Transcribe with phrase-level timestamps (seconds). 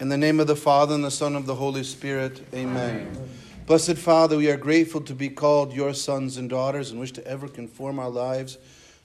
[0.00, 3.06] In the name of the Father, and the Son, of the Holy Spirit, amen.
[3.12, 3.28] amen.
[3.66, 7.26] Blessed Father, we are grateful to be called your sons and daughters and wish to
[7.26, 8.56] ever conform our lives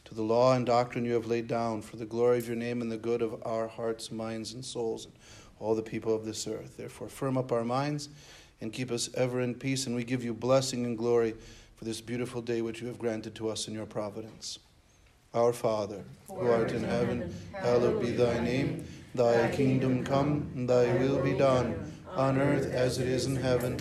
[0.05, 2.81] to the law and doctrine you have laid down for the glory of your name
[2.81, 5.13] and the good of our hearts, minds, and souls, and
[5.59, 6.77] all the people of this earth.
[6.77, 8.07] Therefore, firm up our minds
[8.61, 11.33] and keep us ever in peace, and we give you blessing and glory
[11.75, 14.59] for this beautiful day which you have granted to us in your providence.
[15.33, 18.85] Our Father, who art in heaven, hallowed be thy name.
[19.15, 23.79] Thy kingdom come, thy will be done, on earth as it is in heaven.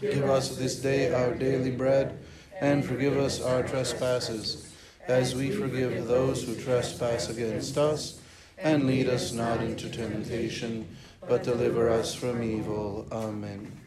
[0.00, 2.18] Give us this day our daily bread,
[2.60, 4.74] and forgive us our trespasses,
[5.06, 8.20] as we forgive those who trespass against us.
[8.58, 10.88] And lead us not into temptation,
[11.28, 13.06] but deliver us from evil.
[13.12, 13.80] Amen.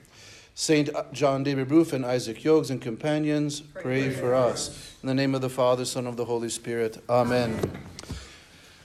[0.56, 4.95] Saint John David and Isaac Jogues and companions, pray for us.
[5.04, 7.04] In the name of the Father, Son, of the Holy Spirit.
[7.09, 7.59] Amen.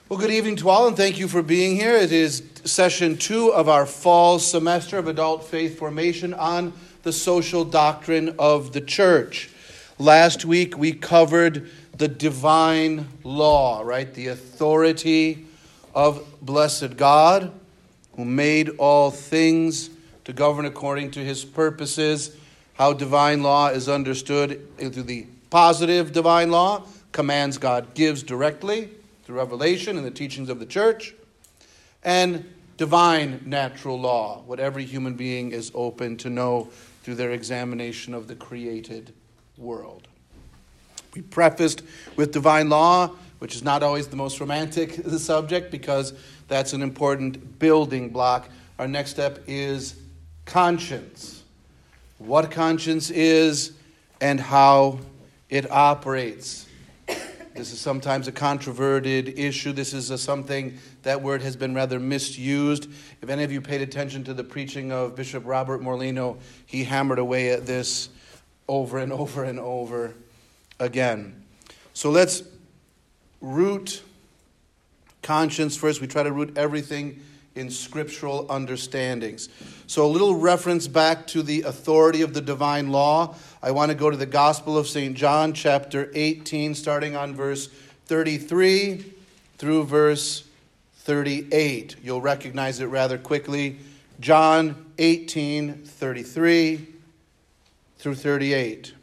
[0.09, 1.95] Well, good evening to all, and thank you for being here.
[1.95, 7.63] It is session two of our fall semester of adult faith formation on the social
[7.63, 9.49] doctrine of the church.
[9.97, 14.13] Last week we covered the divine law, right?
[14.13, 15.45] The authority
[15.95, 17.53] of blessed God
[18.17, 19.89] who made all things
[20.25, 22.35] to govern according to his purposes.
[22.73, 26.83] How divine law is understood through the positive divine law,
[27.13, 28.89] commands God gives directly
[29.23, 31.13] through revelation and the teachings of the church,
[32.03, 36.69] and divine natural law, what every human being is open to know
[37.03, 39.13] through their examination of the created
[39.57, 40.07] world.
[41.13, 41.83] We prefaced
[42.15, 46.13] with divine law, which is not always the most romantic subject because
[46.47, 48.49] that's an important building block.
[48.79, 49.95] Our next step is
[50.45, 51.43] conscience.
[52.17, 53.73] What conscience is
[54.21, 54.99] and how
[55.49, 56.62] it operates.
[57.55, 59.73] This is sometimes a controverted issue.
[59.73, 62.89] This is a, something that word has been rather misused.
[63.21, 67.19] If any of you paid attention to the preaching of Bishop Robert Morlino, he hammered
[67.19, 68.09] away at this
[68.67, 70.15] over and over and over
[70.79, 71.43] again.
[71.93, 72.41] So let's
[73.39, 74.01] root
[75.21, 76.01] conscience first.
[76.01, 77.21] We try to root everything
[77.55, 79.49] in scriptural understandings.
[79.87, 83.35] So, a little reference back to the authority of the divine law.
[83.61, 85.15] I want to go to the Gospel of St.
[85.15, 87.67] John, chapter 18, starting on verse
[88.05, 89.13] 33
[89.57, 90.47] through verse
[90.97, 91.97] 38.
[92.01, 93.77] You'll recognize it rather quickly.
[94.19, 96.87] John 18, 33
[97.97, 98.93] through 38.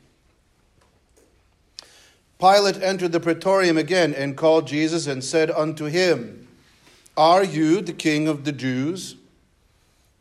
[2.39, 6.40] Pilate entered the praetorium again and called Jesus and said unto him,
[7.21, 9.17] are you the king of the Jews?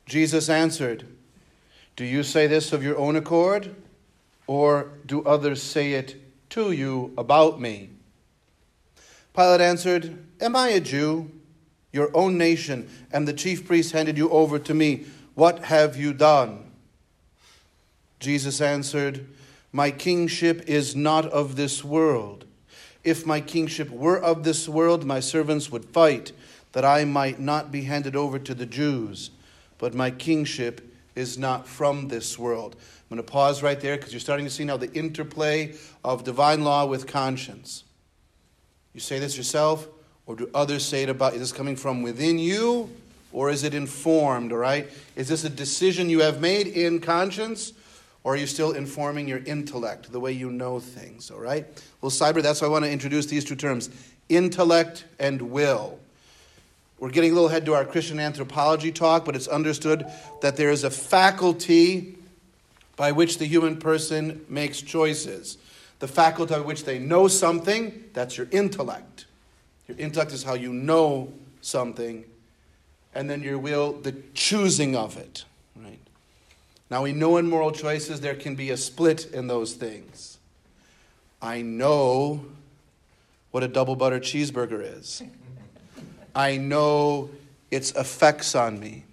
[0.06, 1.08] Jesus answered,
[1.96, 3.74] Do you say this of your own accord,
[4.48, 7.92] or do others say it to you about me?
[9.34, 11.32] Pilate answered, Am I a Jew?
[11.94, 15.06] Your own nation and the chief priests handed you over to me.
[15.36, 16.70] What have you done?
[18.20, 19.26] Jesus answered,
[19.72, 22.44] My kingship is not of this world.
[23.06, 26.34] If my kingship were of this world, my servants would fight
[26.72, 29.32] that I might not be handed over to the Jews,
[29.78, 30.82] but my kingship
[31.16, 32.76] is not from this world.
[32.80, 36.24] I'm going to pause right there because you're starting to see now the interplay of
[36.24, 37.84] divine law with conscience.
[38.94, 39.88] You say this yourself,
[40.26, 41.42] or do others say it about you?
[41.42, 42.90] Is this coming from within you,
[43.32, 44.90] or is it informed, all right?
[45.16, 47.74] Is this a decision you have made in conscience,
[48.24, 51.66] or are you still informing your intellect, the way you know things, all right?
[52.02, 53.90] Well, cyber, that's why I want to introduce these two terms
[54.30, 56.00] intellect and will.
[57.00, 60.06] We're getting a little ahead to our Christian anthropology talk, but it's understood
[60.42, 62.18] that there is a faculty
[62.98, 65.58] by which the human person makes choices.
[66.00, 69.26] The faculty by which they know something, that's your intellect.
[69.88, 72.26] Your intellect is how you know something,
[73.16, 75.46] and then your will, the choosing of it.
[75.76, 76.00] Right?
[76.92, 80.38] Now we know in moral choices there can be a split in those things.
[81.42, 82.46] I know
[83.52, 85.24] what a double butter cheeseburger is.
[86.36, 87.30] I know
[87.72, 89.04] its effects on me.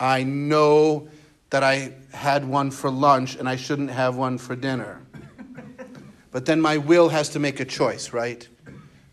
[0.00, 1.08] I know
[1.50, 5.00] that I had one for lunch and I shouldn't have one for dinner.
[6.30, 8.46] But then my will has to make a choice, right?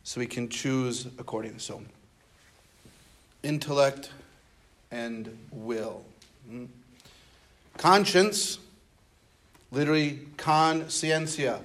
[0.03, 1.59] So we can choose according.
[1.59, 1.83] So,
[3.43, 4.09] intellect
[4.89, 6.03] and will.
[6.49, 6.65] Hmm?
[7.77, 8.57] Conscience,
[9.71, 11.61] literally conscientia,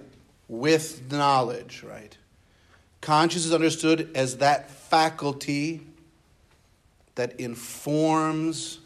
[0.49, 2.17] with knowledge, right?
[3.01, 5.81] Conscience is understood as that faculty
[7.15, 8.79] that informs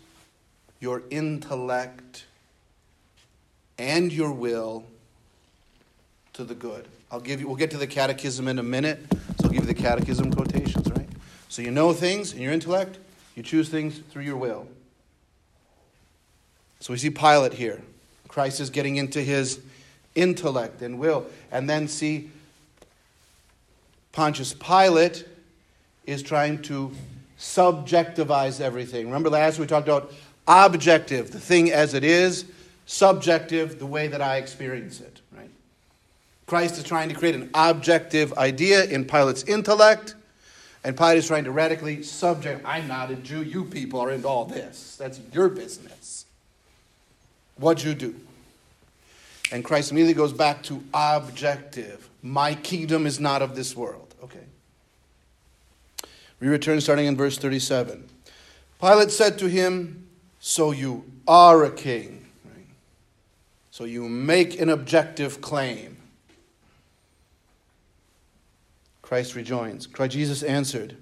[0.80, 2.24] your intellect
[3.78, 4.84] and your will
[6.32, 6.86] to the good.
[7.10, 9.66] I'll give you we'll get to the catechism in a minute, so I'll give you
[9.66, 11.08] the catechism quotations, right?
[11.48, 12.98] So you know things in your intellect,
[13.34, 14.68] You choose things through your will.
[16.80, 17.82] So we see Pilate here.
[18.28, 19.60] Christ is getting into his
[20.14, 21.26] intellect and will.
[21.50, 22.30] And then see
[24.12, 25.26] Pontius Pilate
[26.06, 26.90] is trying to
[27.38, 29.06] subjectivize everything.
[29.06, 30.12] Remember last we talked about
[30.46, 32.44] objective, the thing as it is,
[32.86, 35.50] subjective, the way that I experience it, right?
[36.46, 40.16] Christ is trying to create an objective idea in Pilate's intellect,
[40.82, 44.26] and Pilate is trying to radically subject, I'm not a Jew, you people are into
[44.26, 44.96] all this.
[44.96, 46.26] That's your business.
[47.56, 48.16] What'd you do?
[49.52, 52.09] And Christ immediately goes back to objective.
[52.22, 54.14] My kingdom is not of this world.
[54.22, 54.44] Okay.
[56.40, 58.08] We return starting in verse 37.
[58.80, 60.08] Pilate said to him,
[60.38, 62.26] So you are a king.
[62.44, 62.66] Right?
[63.70, 65.98] So you make an objective claim.
[69.02, 69.86] Christ rejoins.
[69.86, 70.96] Christ Jesus answered,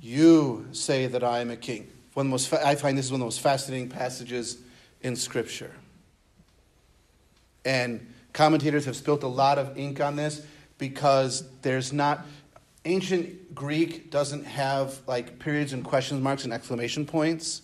[0.00, 1.88] You say that I am a king.
[2.14, 4.58] One most fa- I find this is one of the most fascinating passages
[5.02, 5.72] in Scripture.
[7.64, 10.44] And commentators have spilt a lot of ink on this
[10.76, 12.26] because there's not
[12.84, 17.62] ancient Greek doesn't have like periods and question marks and exclamation points.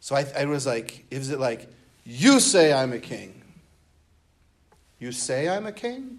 [0.00, 1.68] So I, I was like, is it like,
[2.04, 3.42] you say I'm a king?
[4.98, 6.18] You say I'm a king?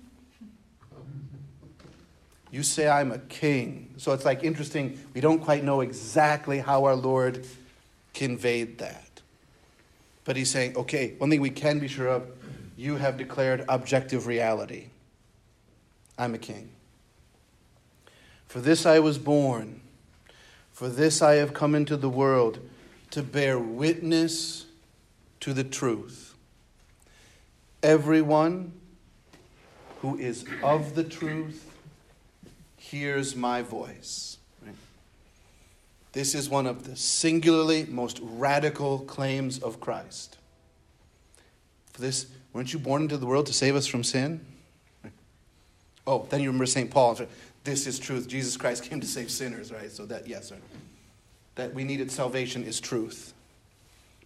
[2.51, 3.93] You say I'm a king.
[3.97, 4.97] So it's like interesting.
[5.13, 7.45] We don't quite know exactly how our Lord
[8.13, 9.21] conveyed that.
[10.23, 12.23] But he's saying, okay, one thing we can be sure of
[12.77, 14.87] you have declared objective reality.
[16.17, 16.69] I'm a king.
[18.47, 19.81] For this I was born,
[20.71, 22.59] for this I have come into the world
[23.11, 24.65] to bear witness
[25.41, 26.35] to the truth.
[27.83, 28.73] Everyone
[30.01, 31.69] who is of the truth
[32.77, 34.37] hears my voice.
[36.13, 40.37] This is one of the singularly most radical claims of Christ.
[41.91, 44.39] For this, weren't you born into the world to save us from sin?
[46.07, 46.89] Oh, then you remember St.
[46.89, 47.19] Paul.
[47.65, 48.29] This is truth.
[48.29, 49.91] Jesus Christ came to save sinners, right?
[49.91, 50.55] So that, yes, sir.
[51.55, 53.33] That we needed salvation is truth.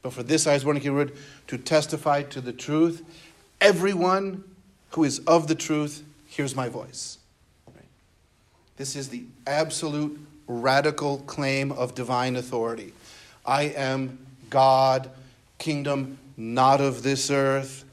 [0.04, 1.12] But for this I was born again
[1.48, 3.04] to testify to the truth.
[3.60, 4.44] Everyone
[4.92, 7.18] who is of the truth hears my voice.
[8.78, 12.94] This is the absolute radical claim of divine authority.
[13.44, 14.20] I am
[14.52, 15.10] God,
[15.58, 17.84] kingdom not of this earth.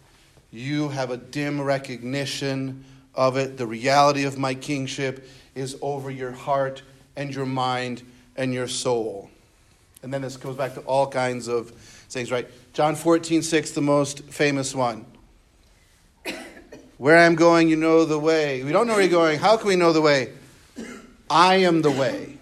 [0.56, 3.58] You have a dim recognition of it.
[3.58, 6.80] The reality of my kingship is over your heart
[7.14, 8.02] and your mind
[8.36, 9.28] and your soul.
[10.02, 11.72] And then this goes back to all kinds of
[12.08, 12.48] things, right?
[12.72, 15.04] John 14, 6, the most famous one.
[16.96, 18.64] Where I'm going, you know the way.
[18.64, 19.38] We don't know where you're going.
[19.38, 20.32] How can we know the way?
[21.28, 22.38] I am the way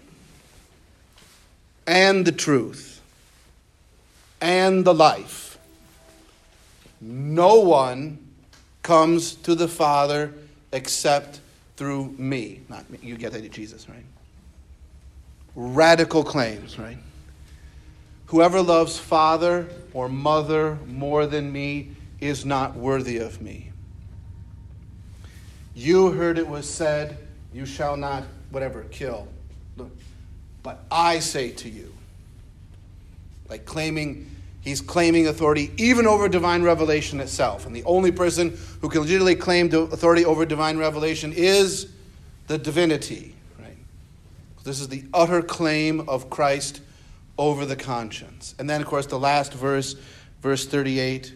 [1.85, 3.01] and the truth
[4.39, 5.44] and the life.
[7.07, 8.17] No one
[8.81, 10.33] comes to the Father
[10.71, 11.39] except
[11.77, 12.61] through me.
[12.67, 12.97] Not me.
[12.99, 14.03] You get that, Jesus, right?
[15.55, 16.97] Radical claims, right?
[18.25, 23.71] Whoever loves father or mother more than me is not worthy of me.
[25.75, 27.19] You heard it was said,
[27.53, 29.27] You shall not, whatever, kill.
[30.63, 31.93] But I say to you,
[33.47, 34.34] like claiming,
[34.65, 37.65] he's claiming authority even over divine revelation itself.
[37.65, 41.93] And the only person who can legitimately claim authority over divine revelation is
[42.47, 43.77] the divinity, right?
[44.65, 46.81] This is the utter claim of Christ
[47.37, 48.55] over the conscience.
[48.59, 49.95] And then, of course, the last verse,
[50.41, 51.33] verse 38,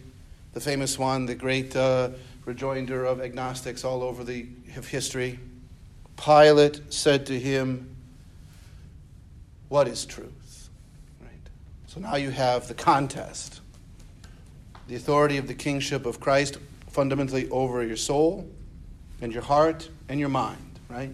[0.54, 2.10] the famous one, the great uh,
[2.46, 5.40] rejoinder of agnostics all over the of history.
[6.18, 7.96] Pilate said to him,
[9.68, 10.39] what is truth?
[11.90, 13.62] So now you have the contest.
[14.88, 16.60] The authority of the kingship of Christ
[16.92, 18.48] fundamentally over your soul
[19.22, 21.10] and your heart and your mind, right?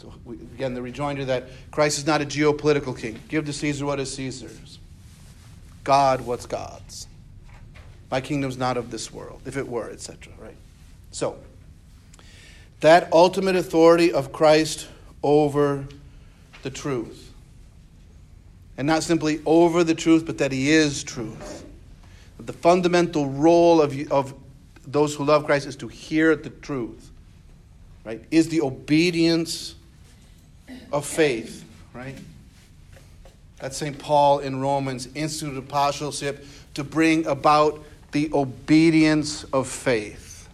[0.00, 3.18] So we, again, the rejoinder that Christ is not a geopolitical king.
[3.26, 4.78] Give to Caesar what is Caesar's.
[5.82, 7.08] God what's God's.
[8.12, 10.34] My kingdom's not of this world, if it were, etc.
[10.38, 10.56] Right?
[11.10, 11.36] So,
[12.78, 14.86] that ultimate authority of Christ
[15.24, 15.84] over
[16.62, 17.25] the truth.
[18.78, 21.64] And not simply over the truth, but that He is truth.
[22.38, 24.34] The fundamental role of, of
[24.86, 27.10] those who love Christ is to hear the truth,
[28.04, 28.22] right?
[28.30, 29.74] Is the obedience
[30.92, 32.16] of faith, right?
[33.58, 33.98] That's St.
[33.98, 40.48] Paul in Romans, institute apostleship to bring about the obedience of faith,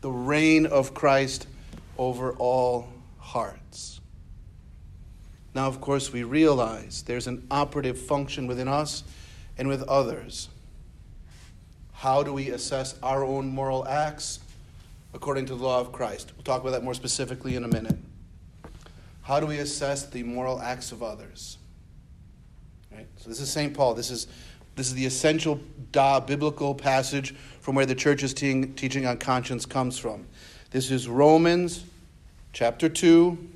[0.00, 1.46] the reign of Christ
[1.98, 3.91] over all hearts.
[5.54, 9.04] Now, of course, we realize there's an operative function within us
[9.58, 10.48] and with others.
[11.92, 14.40] How do we assess our own moral acts?
[15.14, 16.32] According to the law of Christ.
[16.34, 17.98] We'll talk about that more specifically in a minute.
[19.20, 21.58] How do we assess the moral acts of others?
[22.90, 23.06] Right?
[23.16, 23.74] So this is St.
[23.74, 23.94] Paul.
[23.94, 24.26] This is,
[24.74, 25.60] this is the essential
[25.92, 30.26] da, biblical passage from where the church is te- teaching on conscience comes from.
[30.70, 31.84] This is Romans
[32.54, 33.50] chapter 2.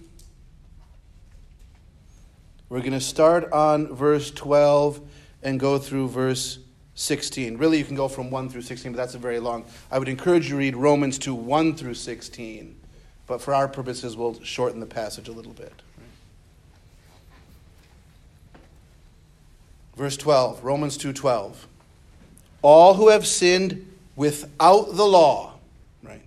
[2.68, 5.00] We're going to start on verse 12
[5.44, 6.58] and go through verse
[6.96, 7.58] 16.
[7.58, 9.64] Really, you can go from 1 through 16, but that's a very long.
[9.90, 12.76] I would encourage you to read Romans 2 1 through 16.
[13.28, 15.72] But for our purposes, we'll shorten the passage a little bit.
[19.96, 21.66] Verse 12, Romans 2:12.
[22.62, 25.54] All who have sinned without the law,
[26.02, 26.22] right?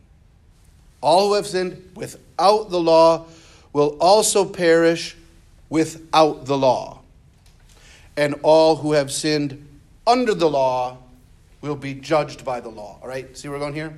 [1.02, 3.26] All who have sinned without the law
[3.72, 5.16] will also perish
[5.70, 7.02] without the law.
[8.18, 9.66] And all who have sinned
[10.06, 10.98] under the law
[11.62, 13.00] will be judged by the law.
[13.02, 13.38] All right?
[13.38, 13.96] See where we're going here?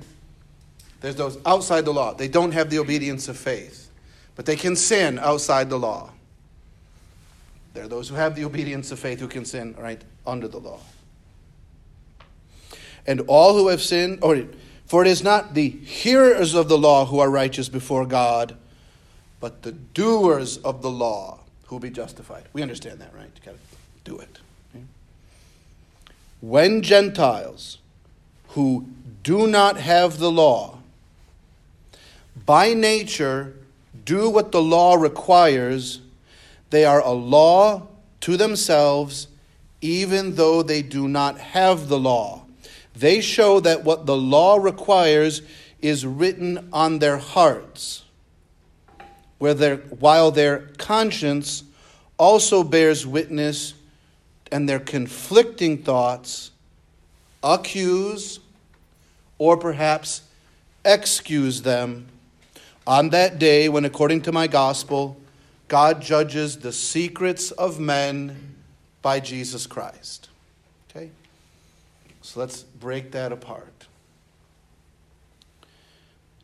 [1.00, 2.14] There's those outside the law.
[2.14, 3.90] They don't have the obedience of faith,
[4.36, 6.12] but they can sin outside the law.
[7.74, 10.58] There are those who have the obedience of faith who can sin, right, under the
[10.58, 10.78] law.
[13.06, 14.44] And all who have sinned, oh, or
[14.86, 18.56] for it is not the hearers of the law who are righteous before God,
[19.40, 21.40] but the doers of the law
[21.72, 22.44] who will be justified.
[22.52, 23.30] We understand that, right?
[23.34, 23.58] You got to
[24.04, 24.40] do it.
[26.42, 27.78] When Gentiles
[28.48, 28.84] who
[29.22, 30.80] do not have the law
[32.44, 33.54] by nature
[34.04, 36.02] do what the law requires,
[36.68, 37.86] they are a law
[38.20, 39.28] to themselves,
[39.80, 42.44] even though they do not have the law.
[42.94, 45.40] They show that what the law requires
[45.80, 48.01] is written on their hearts,
[49.42, 51.64] where their, while their conscience
[52.16, 53.74] also bears witness
[54.52, 56.52] and their conflicting thoughts
[57.42, 58.38] accuse
[59.38, 60.22] or perhaps
[60.84, 62.06] excuse them
[62.86, 65.16] on that day, when according to my gospel,
[65.66, 68.54] God judges the secrets of men
[69.02, 70.28] by Jesus Christ.
[70.88, 71.10] Okay?
[72.20, 73.88] So let's break that apart.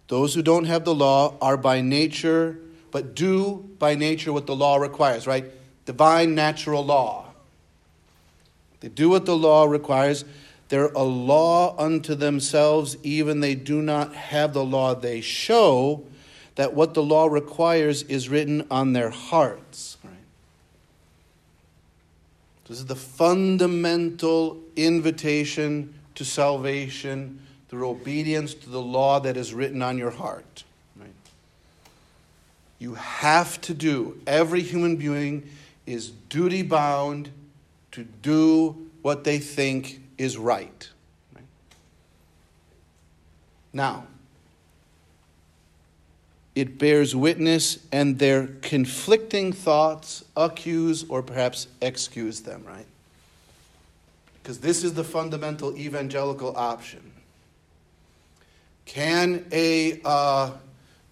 [0.09, 2.59] Those who don't have the law are by nature,
[2.91, 5.45] but do by nature what the law requires, right?
[5.85, 7.27] Divine natural law.
[8.81, 10.25] They do what the law requires.
[10.69, 14.95] They're a law unto themselves, even they do not have the law.
[14.95, 16.05] They show
[16.57, 19.97] that what the law requires is written on their hearts.
[20.05, 20.13] Right?
[22.69, 29.83] This is the fundamental invitation to salvation through obedience to the law that is written
[29.83, 30.65] on your heart.
[32.79, 35.49] You have to do, every human being
[35.87, 37.31] is duty bound
[37.93, 40.89] to do what they think is right.
[41.35, 41.45] right?
[43.73, 44.07] Now,
[46.55, 52.87] it bears witness, and their conflicting thoughts accuse or perhaps excuse them, right?
[54.43, 57.13] Because this is the fundamental evangelical option.
[58.87, 60.51] Can a uh,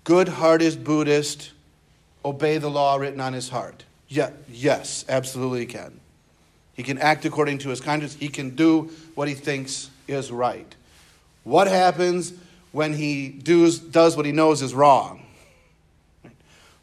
[0.02, 1.52] good hearted Buddhist
[2.26, 3.84] obey the law written on his heart?
[4.08, 6.00] Yeah, yes, absolutely he can.
[6.74, 8.14] He can act according to his conscience.
[8.14, 10.74] He can do what he thinks is right.
[11.44, 12.32] What happens
[12.72, 15.24] when he does, does what he knows is wrong?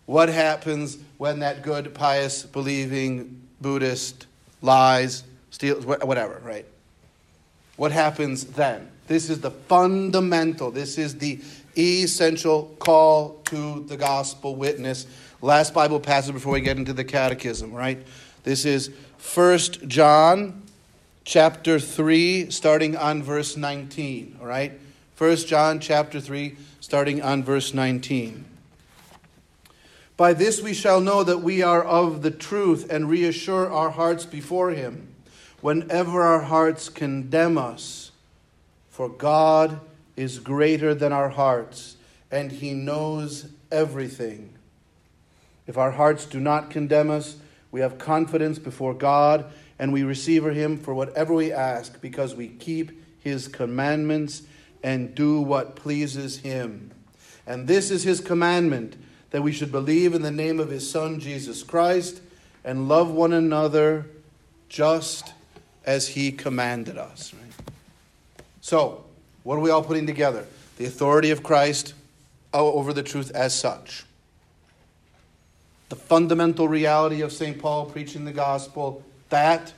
[0.05, 4.25] What happens when that good, pious, believing Buddhist
[4.62, 6.65] lies, steals, whatever, right?
[7.75, 8.89] What happens then?
[9.07, 11.39] This is the fundamental, this is the
[11.77, 15.07] essential call to the gospel witness.
[15.43, 18.01] Last Bible passage before we get into the catechism, right?
[18.43, 18.91] This is
[19.35, 19.59] 1
[19.89, 20.63] John
[21.25, 24.71] chapter 3 starting on verse 19, all right?
[25.17, 28.45] 1 John chapter 3 starting on verse 19.
[30.15, 34.25] By this we shall know that we are of the truth and reassure our hearts
[34.25, 35.13] before Him
[35.59, 38.12] whenever our hearts condemn us.
[38.89, 39.81] For God
[40.15, 41.97] is greater than our hearts,
[42.31, 44.52] and He knows everything.
[45.67, 47.38] If our hearts do not condemn us,
[47.72, 49.46] we have confidence before God,
[49.79, 54.43] and we receive Him for whatever we ask, because we keep His commandments
[54.84, 56.91] and do what pleases Him.
[57.48, 58.96] And this is His commandment
[59.34, 62.22] that we should believe in the name of his Son, Jesus Christ,
[62.63, 64.05] and love one another
[64.70, 65.34] just
[65.86, 67.34] as he commanded us.
[67.34, 68.48] Right?
[68.62, 69.05] So,
[69.41, 70.46] what are we all putting together?
[70.77, 71.96] The authority of Christ
[72.53, 74.05] uh, over the truth as such.
[75.90, 77.60] The fundamental reality of St.
[77.60, 79.74] Paul preaching the gospel, that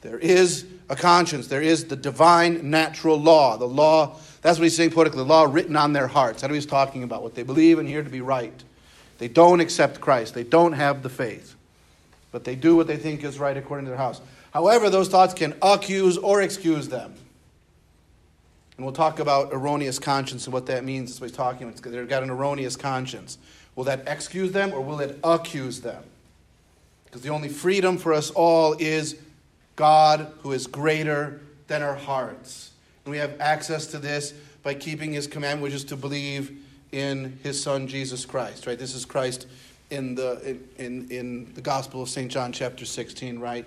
[0.00, 1.46] there is a conscience.
[1.46, 3.56] There is the divine natural law.
[3.56, 6.42] The law, that's what he's saying politically, the law written on their hearts.
[6.42, 8.52] That's what he's talking about, what they believe and hear to be right.
[9.18, 10.34] They don't accept Christ.
[10.34, 11.54] They don't have the faith.
[12.32, 14.20] But they do what they think is right according to their house.
[14.52, 17.14] However, those thoughts can accuse or excuse them.
[18.76, 21.10] And we'll talk about erroneous conscience and what that means.
[21.10, 21.80] That's what he's talking about.
[21.80, 23.38] They've got an erroneous conscience.
[23.76, 26.02] Will that excuse them or will it accuse them?
[27.06, 29.16] Because the only freedom for us all is
[29.76, 32.70] God who is greater than our hearts.
[33.04, 36.56] And we have access to this by keeping his commandment, which is to believe
[36.92, 38.78] in his son Jesus Christ, right?
[38.78, 39.46] This is Christ
[39.90, 42.30] in the in, in the Gospel of St.
[42.30, 43.66] John chapter 16, right?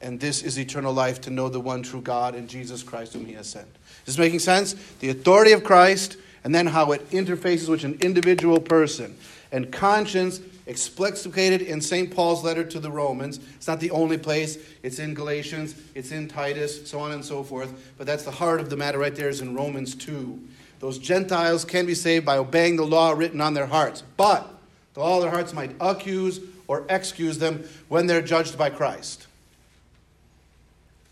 [0.00, 3.24] And this is eternal life to know the one true God and Jesus Christ whom
[3.24, 3.68] he has sent.
[4.00, 4.74] Is this making sense?
[5.00, 9.16] The authority of Christ and then how it interfaces with an individual person.
[9.54, 12.10] And conscience explicated in St.
[12.10, 13.38] Paul's letter to the Romans.
[13.54, 14.58] It's not the only place.
[14.82, 17.92] It's in Galatians, it's in Titus, so on and so forth.
[17.96, 20.40] But that's the heart of the matter right there is in Romans 2.
[20.80, 24.02] Those Gentiles can be saved by obeying the law written on their hearts.
[24.16, 24.50] But
[24.96, 29.28] of their hearts might accuse or excuse them when they're judged by Christ.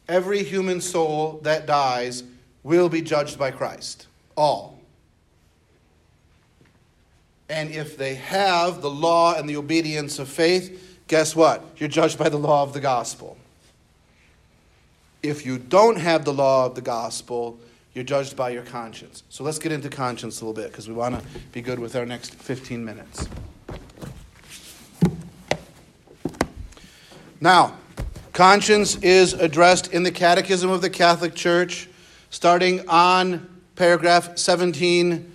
[0.08, 2.24] Every human soul that dies
[2.64, 4.08] will be judged by Christ.
[4.36, 4.71] All.
[7.52, 11.62] And if they have the law and the obedience of faith, guess what?
[11.76, 13.36] You're judged by the law of the gospel.
[15.22, 17.58] If you don't have the law of the gospel,
[17.92, 19.22] you're judged by your conscience.
[19.28, 21.94] So let's get into conscience a little bit because we want to be good with
[21.94, 23.28] our next 15 minutes.
[27.38, 27.76] Now,
[28.32, 31.90] conscience is addressed in the Catechism of the Catholic Church
[32.30, 35.31] starting on paragraph 17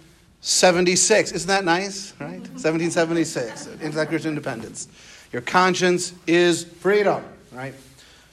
[0.48, 1.34] 76.
[1.34, 2.14] Isn't that nice?
[2.22, 2.40] Right?
[2.40, 3.68] 1776,
[4.08, 4.88] Christian independence.
[5.34, 7.74] Your conscience is freedom, right?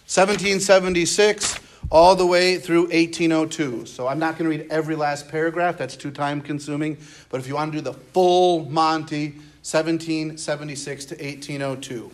[0.06, 1.59] 1776
[1.90, 3.87] all the way through 1802.
[3.87, 6.98] So I'm not going to read every last paragraph, that's too time consuming.
[7.31, 9.31] But if you want to do the full Monty,
[9.64, 12.12] 1776 to 1802.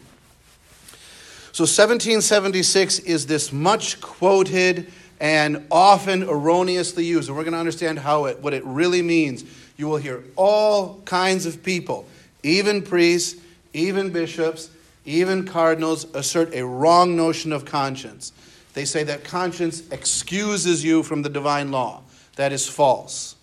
[1.52, 7.28] So 1776 is this much quoted and often erroneously used.
[7.28, 9.44] And we're going to understand how it, what it really means
[9.80, 12.06] you will hear all kinds of people,
[12.42, 13.40] even priests,
[13.72, 14.68] even bishops,
[15.06, 18.32] even cardinals, assert a wrong notion of conscience.
[18.74, 22.02] They say that conscience excuses you from the divine law.
[22.36, 23.36] That is false.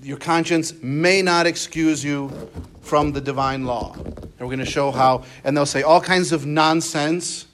[0.00, 2.48] Your conscience may not excuse you
[2.80, 3.92] from the divine law.
[3.92, 7.44] And we're going to show how, and they'll say all kinds of nonsense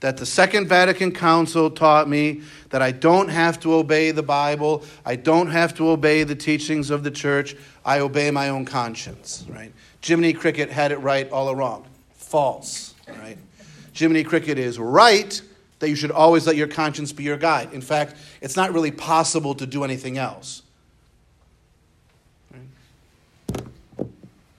[0.00, 4.82] that the Second Vatican Council taught me that I don't have to obey the Bible,
[5.04, 9.44] I don't have to obey the teachings of the church, I obey my own conscience,
[9.48, 9.72] right?
[10.02, 11.86] Jiminy Cricket had it right all along.
[12.14, 13.36] False, right?
[13.92, 15.40] Jiminy Cricket is right
[15.80, 17.72] that you should always let your conscience be your guide.
[17.72, 20.62] In fact, it's not really possible to do anything else.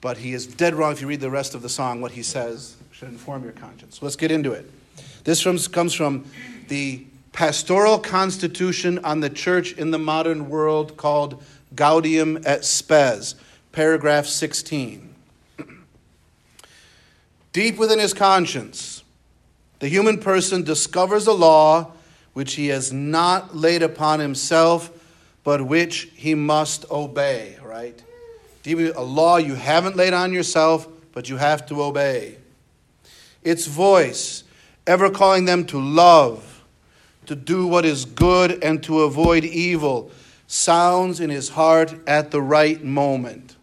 [0.00, 2.00] But he is dead wrong if you read the rest of the song.
[2.00, 4.02] What he says should inform your conscience.
[4.02, 4.68] Let's get into it.
[5.24, 6.24] This from, comes from
[6.68, 11.42] the pastoral constitution on the church in the modern world called
[11.74, 13.34] Gaudium et Spes,
[13.72, 15.14] paragraph 16.
[17.52, 19.02] Deep within his conscience,
[19.78, 21.92] the human person discovers a law
[22.34, 24.90] which he has not laid upon himself,
[25.44, 28.02] but which he must obey, right?
[28.64, 32.36] A law you haven't laid on yourself, but you have to obey.
[33.42, 34.41] Its voice,
[34.86, 36.64] ever calling them to love,
[37.26, 40.10] to do what is good, and to avoid evil,
[40.46, 43.56] sounds in his heart at the right moment.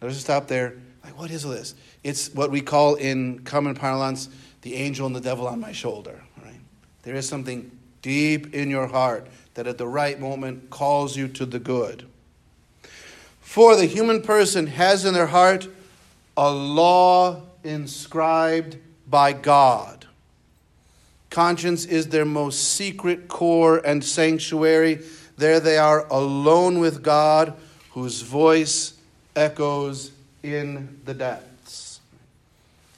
[0.00, 0.74] Let's just stop there.
[1.04, 1.74] Like, what is this?
[2.02, 4.28] It's what we call in common parlance
[4.62, 6.22] the angel and the devil on my shoulder.
[6.44, 6.58] Right?
[7.02, 11.46] There is something deep in your heart that at the right moment calls you to
[11.46, 12.06] the good.
[13.40, 15.68] For the human person has in their heart
[16.36, 18.76] a law inscribed
[19.12, 20.06] by God.
[21.28, 25.00] Conscience is their most secret core and sanctuary.
[25.36, 27.52] There they are alone with God,
[27.90, 28.94] whose voice
[29.36, 32.00] echoes in the depths.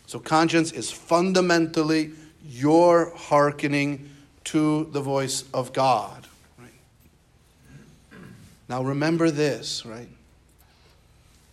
[0.06, 2.12] So, conscience is fundamentally
[2.48, 4.08] your hearkening
[4.44, 6.28] to the voice of God.
[6.56, 8.20] Right?
[8.68, 10.08] Now, remember this, right?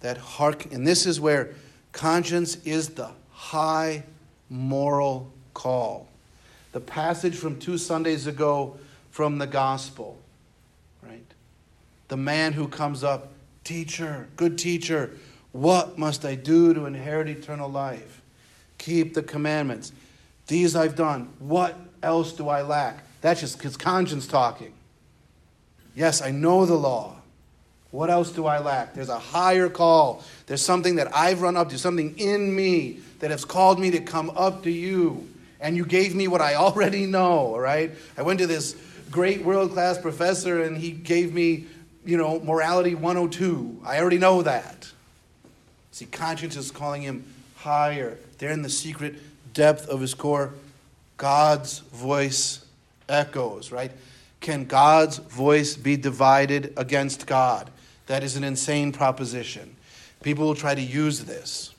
[0.01, 1.55] That heark, and this is where
[1.93, 4.03] conscience is the high
[4.51, 6.07] moral call.
[6.73, 8.77] The passage from two Sundays ago
[9.09, 10.19] from the gospel,
[11.01, 11.25] right?
[12.09, 13.31] The man who comes up,
[13.63, 15.11] teacher, good teacher,
[15.51, 18.21] What must I do to inherit eternal life?
[18.77, 19.91] Keep the commandments.
[20.47, 21.33] These I've done.
[21.39, 23.03] What else do I lack?
[23.19, 24.73] That's just his conscience talking.
[25.93, 27.20] Yes, I know the law.
[27.91, 28.93] What else do I lack?
[28.93, 30.23] There's a higher call.
[30.47, 33.99] There's something that I've run up to, something in me that has called me to
[33.99, 35.27] come up to you.
[35.59, 37.91] And you gave me what I already know, all right?
[38.17, 38.75] I went to this
[39.11, 41.65] great world class professor and he gave me,
[42.05, 43.81] you know, morality 102.
[43.85, 44.89] I already know that.
[45.91, 47.25] See, conscience is calling him
[47.57, 48.17] higher.
[48.37, 49.15] There in the secret
[49.53, 50.53] depth of his core,
[51.17, 52.65] God's voice
[53.09, 53.91] echoes, right?
[54.39, 57.69] Can God's voice be divided against God?
[58.11, 59.73] That is an insane proposition.
[60.21, 61.73] People will try to use this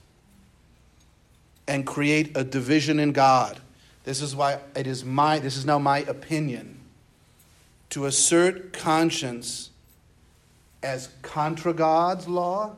[1.68, 3.60] and create a division in God.
[4.04, 6.80] This is why it is my this is now my opinion
[7.90, 9.68] to assert conscience
[10.82, 12.76] as contra God's law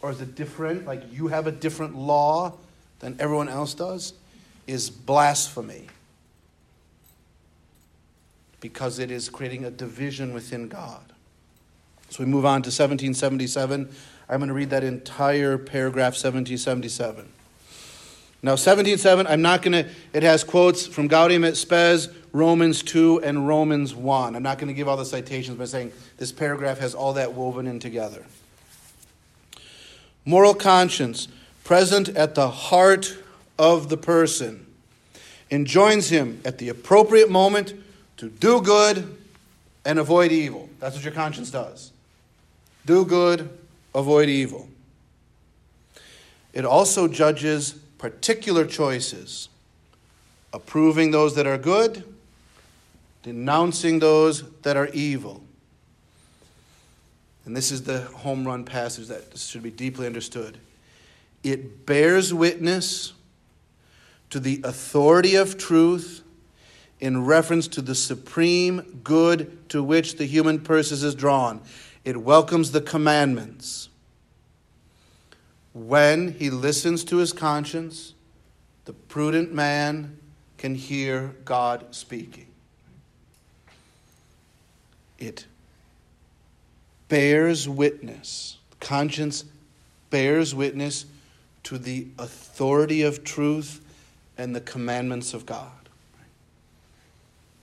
[0.00, 2.54] or is it different like you have a different law
[3.00, 4.14] than everyone else does
[4.66, 5.88] is blasphemy
[8.62, 11.13] because it is creating a division within God.
[12.14, 13.88] So we move on to 1777.
[14.28, 17.28] I'm going to read that entire paragraph 1777.
[18.40, 23.22] Now, 17.7, I'm not going to, it has quotes from Gaudium et Spes, Romans 2,
[23.24, 24.36] and Romans 1.
[24.36, 27.32] I'm not going to give all the citations by saying this paragraph has all that
[27.32, 28.24] woven in together.
[30.24, 31.26] Moral conscience,
[31.64, 33.18] present at the heart
[33.58, 34.64] of the person,
[35.50, 37.74] enjoins him at the appropriate moment
[38.18, 39.16] to do good
[39.84, 40.68] and avoid evil.
[40.78, 41.90] That's what your conscience does.
[42.86, 43.50] Do good,
[43.94, 44.68] avoid evil.
[46.52, 49.48] It also judges particular choices,
[50.52, 52.04] approving those that are good,
[53.22, 55.42] denouncing those that are evil.
[57.44, 60.58] And this is the home run passage that should be deeply understood.
[61.42, 63.12] It bears witness
[64.30, 66.22] to the authority of truth
[67.00, 71.60] in reference to the supreme good to which the human person is drawn.
[72.04, 73.88] It welcomes the commandments.
[75.72, 78.14] When he listens to his conscience,
[78.84, 80.18] the prudent man
[80.58, 82.46] can hear God speaking.
[85.18, 85.46] It
[87.08, 89.44] bears witness, conscience
[90.10, 91.06] bears witness
[91.64, 93.80] to the authority of truth
[94.36, 95.70] and the commandments of God.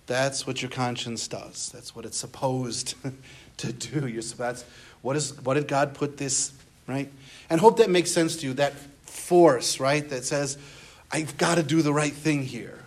[0.08, 1.70] That's what your conscience does.
[1.74, 2.96] That's what it's supposed
[3.62, 4.08] to do.
[4.08, 4.66] You're, that's
[5.02, 6.52] what is what did God put this
[6.88, 7.10] right?
[7.50, 8.54] And hope that makes sense to you.
[8.54, 8.74] That
[9.06, 10.58] force, right, that says,
[11.12, 12.80] I've got to do the right thing here.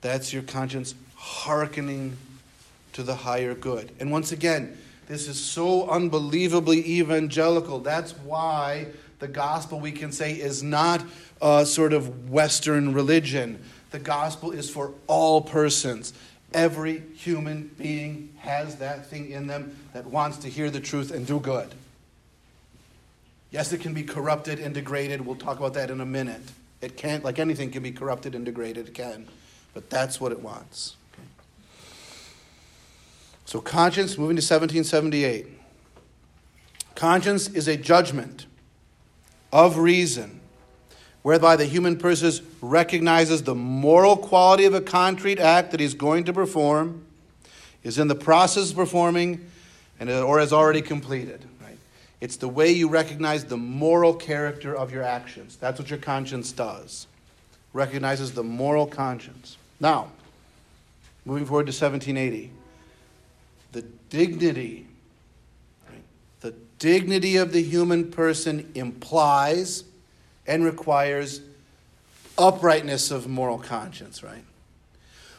[0.00, 2.16] That's your conscience hearkening
[2.92, 3.92] to the higher good.
[3.98, 4.76] And once again,
[5.08, 7.80] this is so unbelievably evangelical.
[7.80, 8.86] That's why
[9.18, 11.02] the gospel, we can say, is not
[11.42, 13.58] a sort of Western religion
[13.90, 16.12] the gospel is for all persons.
[16.54, 21.26] Every human being has that thing in them that wants to hear the truth and
[21.26, 21.74] do good.
[23.50, 25.24] Yes, it can be corrupted and degraded.
[25.24, 26.42] We'll talk about that in a minute.
[26.80, 28.88] It can't, like anything, can be corrupted and degraded.
[28.88, 29.26] It can.
[29.74, 30.96] But that's what it wants.
[31.12, 31.22] Okay.
[33.44, 35.46] So, conscience, moving to 1778.
[36.94, 38.46] Conscience is a judgment
[39.52, 40.37] of reason
[41.22, 46.24] whereby the human person recognizes the moral quality of a concrete act that he's going
[46.24, 47.04] to perform,
[47.82, 49.50] is in the process of performing,
[50.00, 51.44] and, uh, or has already completed.
[51.62, 51.78] Right?
[52.20, 55.56] It's the way you recognize the moral character of your actions.
[55.56, 57.06] That's what your conscience does.
[57.72, 59.56] Recognizes the moral conscience.
[59.80, 60.10] Now,
[61.24, 62.50] moving forward to 1780.
[63.72, 64.86] The dignity,
[66.40, 69.84] the dignity of the human person implies
[70.48, 71.42] and requires
[72.38, 74.42] uprightness of moral conscience, right?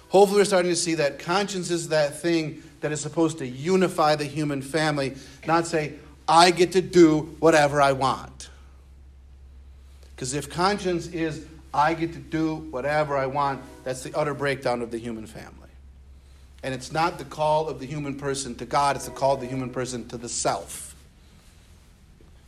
[0.09, 4.15] Hopefully, we're starting to see that conscience is that thing that is supposed to unify
[4.15, 5.93] the human family, not say,
[6.27, 8.49] I get to do whatever I want.
[10.15, 14.81] Because if conscience is, I get to do whatever I want, that's the utter breakdown
[14.81, 15.55] of the human family.
[16.61, 19.41] And it's not the call of the human person to God, it's the call of
[19.41, 20.95] the human person to the self.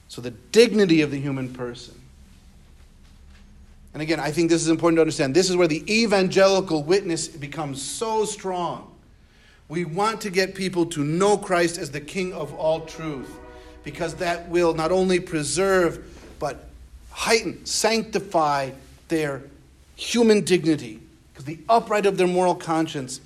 [0.10, 2.01] So, the dignity of the human person
[3.94, 5.36] and again, I think this is important to understand.
[5.36, 8.88] This is where the evangelical witness becomes so strong.
[9.68, 13.30] We want to get people to know Christ as the King of all truth
[13.84, 16.06] because that will not only preserve
[16.40, 16.70] but
[17.10, 18.72] heighten, sanctify
[19.08, 19.44] their
[19.96, 21.00] human dignity.
[21.32, 23.22] Because the upright of their moral conscience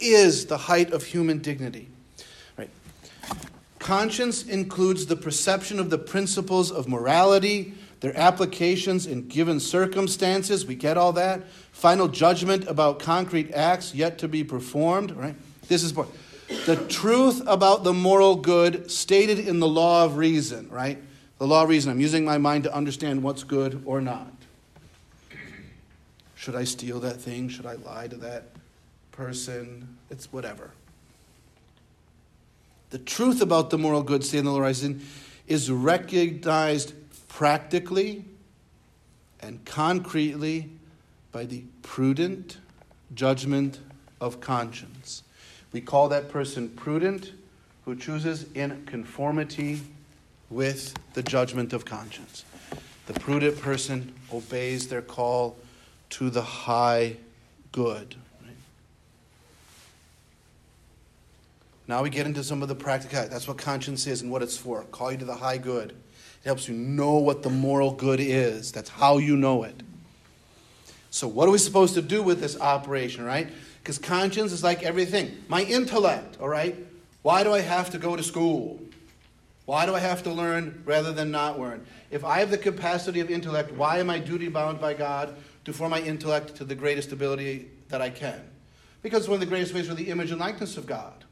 [0.00, 1.88] is the height of human dignity.
[2.58, 2.70] Right?
[3.78, 10.66] Conscience includes the perception of the principles of morality, their applications in given circumstances.
[10.66, 11.48] We get all that.
[11.72, 15.34] Final judgment about concrete acts yet to be performed, right?
[15.68, 21.02] This is the truth about the moral good stated in the law of reason, right?
[21.38, 21.90] The law of reason.
[21.90, 24.30] I'm using my mind to understand what's good or not.
[26.34, 27.48] Should I steal that thing?
[27.48, 28.48] Should I lie to that
[29.12, 29.96] person?
[30.10, 30.72] It's whatever.
[32.90, 35.06] The truth about the moral good stated in the law of reason
[35.46, 36.92] is recognized
[37.34, 38.24] practically
[39.40, 40.70] and concretely
[41.32, 42.58] by the prudent
[43.12, 43.80] judgment
[44.20, 45.24] of conscience.
[45.72, 47.32] We call that person prudent
[47.84, 49.80] who chooses in conformity
[50.48, 52.44] with the judgment of conscience.
[53.06, 55.56] The prudent person obeys their call
[56.10, 57.16] to the high
[57.72, 58.14] good.
[61.88, 63.28] Now we get into some of the practical.
[63.28, 64.84] That's what conscience is and what it's for.
[64.84, 65.96] Call you to the high good.
[66.44, 68.70] It helps you know what the moral good is.
[68.70, 69.82] That's how you know it.
[71.08, 73.48] So, what are we supposed to do with this operation, right?
[73.82, 75.34] Because conscience is like everything.
[75.48, 76.76] My intellect, all right?
[77.22, 78.78] Why do I have to go to school?
[79.64, 81.86] Why do I have to learn rather than not learn?
[82.10, 85.72] If I have the capacity of intellect, why am I duty bound by God to
[85.72, 88.42] form my intellect to the greatest ability that I can?
[89.00, 91.24] Because one of the greatest ways for the image and likeness of God.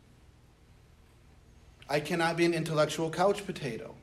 [1.86, 3.94] I cannot be an intellectual couch potato.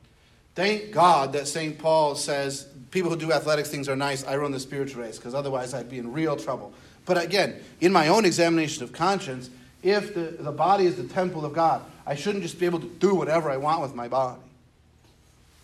[0.59, 1.79] Thank God that St.
[1.79, 4.25] Paul says people who do athletics things are nice.
[4.25, 6.73] I run the spiritual race because otherwise I'd be in real trouble.
[7.05, 9.49] But again, in my own examination of conscience,
[9.83, 12.87] if the, the body is the temple of God, I shouldn't just be able to
[12.87, 14.41] do whatever I want with my body.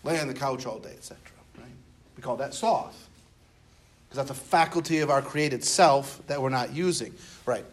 [0.02, 1.18] Lay on the couch all day, etc.
[1.58, 1.66] Right?
[2.16, 2.96] We call that sloth.
[4.08, 7.12] Because that's a faculty of our created self that we're not using.
[7.44, 7.66] Right.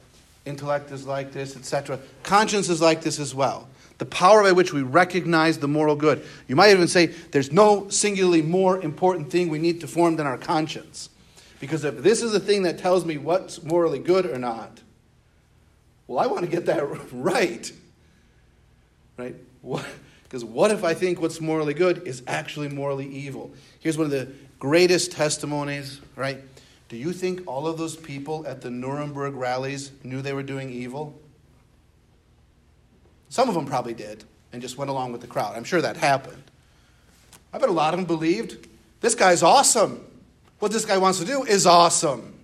[0.44, 2.00] Intellect is like this, etc.
[2.24, 3.70] Conscience is like this as well.
[3.98, 6.26] The power by which we recognize the moral good.
[6.48, 10.28] You might even say there's no singularly more important thing we need to form than
[10.28, 11.10] our conscience.
[11.60, 14.82] Because if this is the thing that tells me what's morally good or not,
[16.08, 17.72] well, I want to get that right.
[19.18, 19.36] Right?
[20.24, 23.54] Because what if I think what's morally good is actually morally evil?
[23.80, 24.30] Here's one of the
[24.60, 26.40] greatest testimonies, right?
[26.90, 30.70] Do you think all of those people at the Nuremberg rallies knew they were doing
[30.70, 31.20] evil?
[33.34, 35.56] Some of them probably did and just went along with the crowd.
[35.56, 36.44] I'm sure that happened.
[37.52, 38.68] I bet a lot of them believed
[39.02, 40.06] this guy's awesome.
[40.60, 42.36] What this guy wants to do is awesome.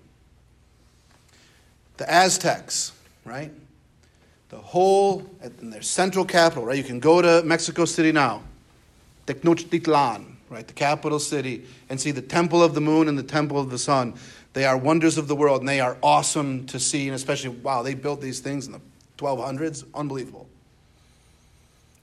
[1.97, 2.91] The Aztecs,
[3.23, 3.51] right?
[4.49, 5.29] The whole,
[5.61, 6.77] in their central capital, right?
[6.79, 8.41] You can go to Mexico City now,
[9.27, 10.65] Tenochtitlan, right?
[10.65, 13.77] The capital city, and see the temple of the moon and the temple of the
[13.77, 14.15] sun.
[14.53, 17.83] They are wonders of the world, and they are awesome to see, and especially, wow,
[17.83, 18.81] they built these things in the
[19.19, 19.83] 1200s.
[19.93, 20.48] Unbelievable.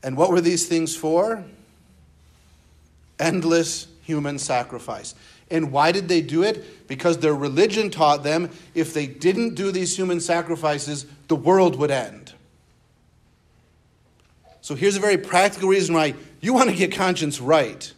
[0.07, 1.45] And what were these things for?
[3.19, 5.17] Endless human sacrifice.
[5.51, 6.87] And why did they do it?
[6.87, 11.91] Because their religion taught them if they didn't do these human sacrifices, the world would
[11.91, 12.33] end.
[14.61, 17.93] So here's a very practical reason why you want to get conscience right.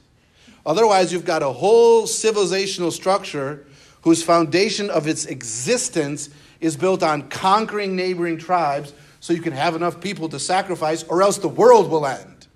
[0.65, 3.67] Otherwise, you've got a whole civilizational structure
[4.01, 6.31] whose foundation of its existence
[6.63, 8.95] is built on conquering neighboring tribes
[9.29, 12.47] so you can have enough people to sacrifice, or else the world will end.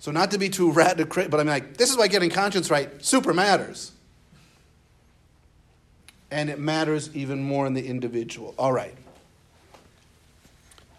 [0.00, 3.02] So, not to be too radical, but I'm like, this is why getting conscience right
[3.02, 3.92] super matters.
[6.30, 8.54] And it matters even more in the individual.
[8.58, 8.94] All right.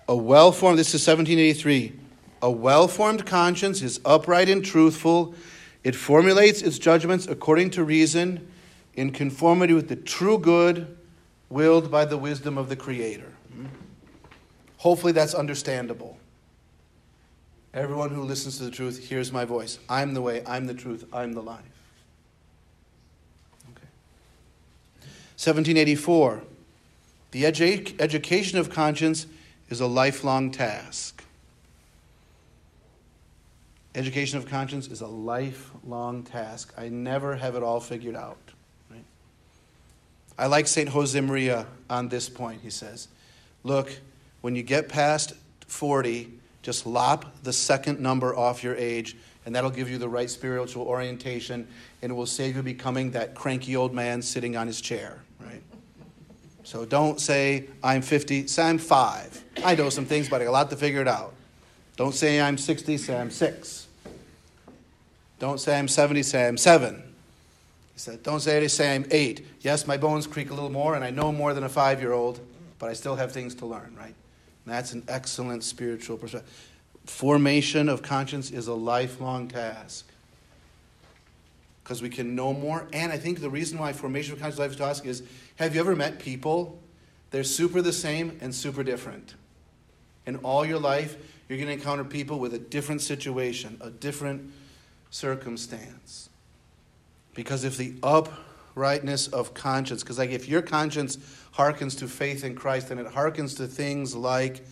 [0.07, 1.93] A well formed, this is 1783.
[2.41, 5.35] A well formed conscience is upright and truthful.
[5.83, 8.51] It formulates its judgments according to reason,
[8.95, 10.97] in conformity with the true good
[11.47, 13.33] willed by the wisdom of the Creator.
[14.79, 16.17] Hopefully, that's understandable.
[17.73, 19.77] Everyone who listens to the truth hears my voice.
[19.89, 21.59] I'm the way, I'm the truth, I'm the life.
[23.71, 23.87] Okay.
[25.37, 26.41] 1784.
[27.31, 29.27] The edu- education of conscience
[29.69, 31.23] is a lifelong task.
[33.95, 36.73] Education of conscience is a lifelong task.
[36.77, 38.37] I never have it all figured out.
[38.89, 39.03] Right?
[40.37, 40.89] I like St.
[40.89, 42.61] Josemaria on this point.
[42.61, 43.09] He says,
[43.63, 43.91] Look,
[44.41, 45.34] when you get past
[45.67, 50.30] 40, just lop the second number off your age, and that'll give you the right
[50.30, 51.67] spiritual orientation,
[52.02, 55.62] and it will save you becoming that cranky old man sitting on his chair, right?
[56.63, 59.43] So don't say, I'm 50, say I'm 5.
[59.63, 61.34] I know some things, but I got a lot to figure it out.
[61.95, 63.88] Don't say I'm 60, say I'm 6.
[65.39, 67.04] Don't say I'm 70, say I'm 7.
[67.93, 69.45] He said, Don't say, it, say I'm 8.
[69.62, 72.13] Yes, my bones creak a little more, and I know more than a five year
[72.13, 72.39] old,
[72.78, 74.15] but I still have things to learn, right?
[74.69, 76.51] That's an excellent spiritual perspective.
[77.05, 80.05] formation of conscience is a lifelong task.
[81.84, 82.88] Because we can know more.
[82.93, 85.23] And I think the reason why formation of conscience is a lifelong task is
[85.55, 86.79] have you ever met people?
[87.32, 89.36] They're super the same and super different.
[90.25, 94.51] In all your life, you're going to encounter people with a different situation, a different
[95.10, 96.29] circumstance.
[97.34, 101.17] Because if the uprightness of conscience, because like if your conscience
[101.59, 104.63] hearkens to faith in Christ, and it hearkens to things like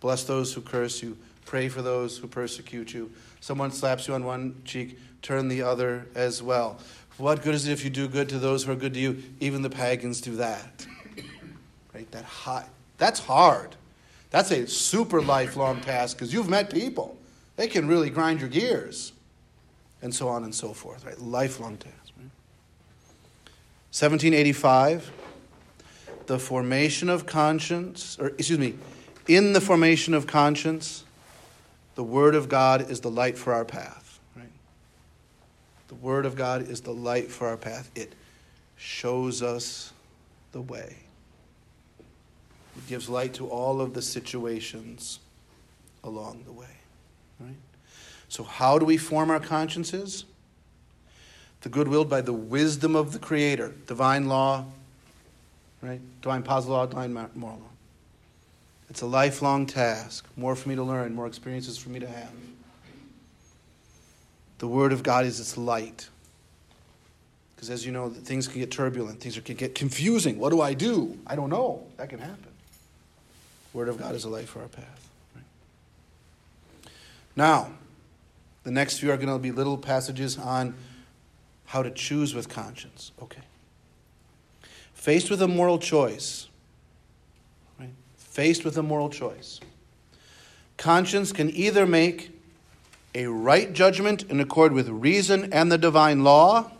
[0.00, 3.12] bless those who curse you, pray for those who persecute you.
[3.38, 6.80] Someone slaps you on one cheek, turn the other as well.
[7.16, 9.22] What good is it if you do good to those who are good to you?
[9.38, 10.84] Even the pagans do that.
[11.94, 12.10] right?
[12.10, 12.66] That high,
[12.98, 13.76] that's hard.
[14.30, 17.16] That's a super lifelong task because you've met people.
[17.54, 19.12] They can really grind your gears.
[20.02, 21.20] And so on and so forth, right?
[21.20, 21.94] Lifelong task.
[22.18, 22.30] Right?
[23.92, 25.12] 1785,
[26.32, 28.72] the formation of conscience, or excuse me,
[29.28, 31.04] in the formation of conscience,
[31.94, 34.18] the Word of God is the light for our path.
[34.34, 34.48] Right?
[35.88, 37.90] The Word of God is the light for our path.
[37.94, 38.14] It
[38.78, 39.92] shows us
[40.52, 40.96] the way.
[41.98, 45.20] It gives light to all of the situations
[46.02, 46.78] along the way.
[47.40, 47.56] Right?
[48.30, 50.24] So, how do we form our consciences?
[51.60, 54.64] The good will by the wisdom of the Creator, divine law,
[55.82, 56.00] right?
[56.22, 57.66] Divine positive law, divine moral law.
[58.88, 60.26] It's a lifelong task.
[60.36, 62.30] More for me to learn, more experiences for me to have.
[64.58, 66.08] The Word of God is its light.
[67.56, 70.38] Because as you know, things can get turbulent, things can get confusing.
[70.38, 71.18] What do I do?
[71.26, 71.86] I don't know.
[71.96, 72.46] That can happen.
[73.72, 75.08] Word of God is a light for our path.
[75.34, 75.44] Right?
[77.34, 77.72] Now,
[78.64, 80.74] the next few are going to be little passages on
[81.66, 83.12] how to choose with conscience.
[83.22, 83.40] Okay.
[85.02, 86.46] Faced with a moral choice,
[88.16, 89.58] faced with a moral choice.
[90.76, 92.30] Conscience can either make
[93.12, 96.70] a right judgment in accord with reason and the divine law,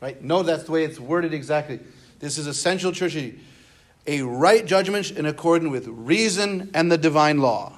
[0.00, 0.24] right?
[0.24, 1.78] No, that's the way it's worded exactly.
[2.20, 3.14] This is essential church
[4.06, 7.74] A right judgment in accordance with reason and the divine law.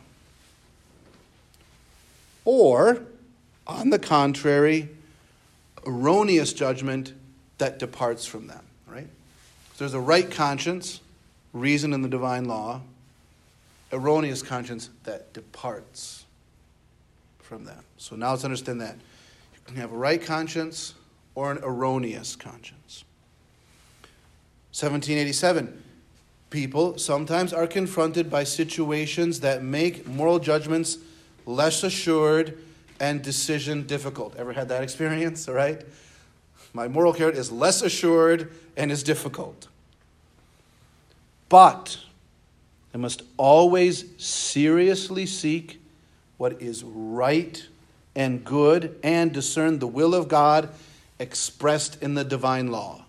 [2.44, 3.02] Or,
[3.66, 4.88] on the contrary,
[5.84, 7.12] erroneous judgment
[7.58, 8.69] that departs from them, right?
[9.80, 11.00] There's a right conscience,
[11.52, 12.82] reason, in the divine law
[13.92, 16.24] erroneous conscience that departs
[17.38, 17.82] from that.
[17.96, 18.94] So now let's understand that.
[18.94, 20.94] You can have a right conscience
[21.34, 23.04] or an erroneous conscience.
[24.72, 25.82] 1787.
[26.50, 30.98] People sometimes are confronted by situations that make moral judgments
[31.46, 32.58] less assured
[33.00, 34.36] and decision difficult.
[34.36, 35.48] Ever had that experience?
[35.48, 35.82] All right?
[36.72, 39.68] My moral character is less assured and is difficult.
[41.50, 41.98] But
[42.92, 45.82] they must always seriously seek
[46.38, 47.66] what is right
[48.16, 50.70] and good and discern the will of God
[51.18, 53.04] expressed in the divine law.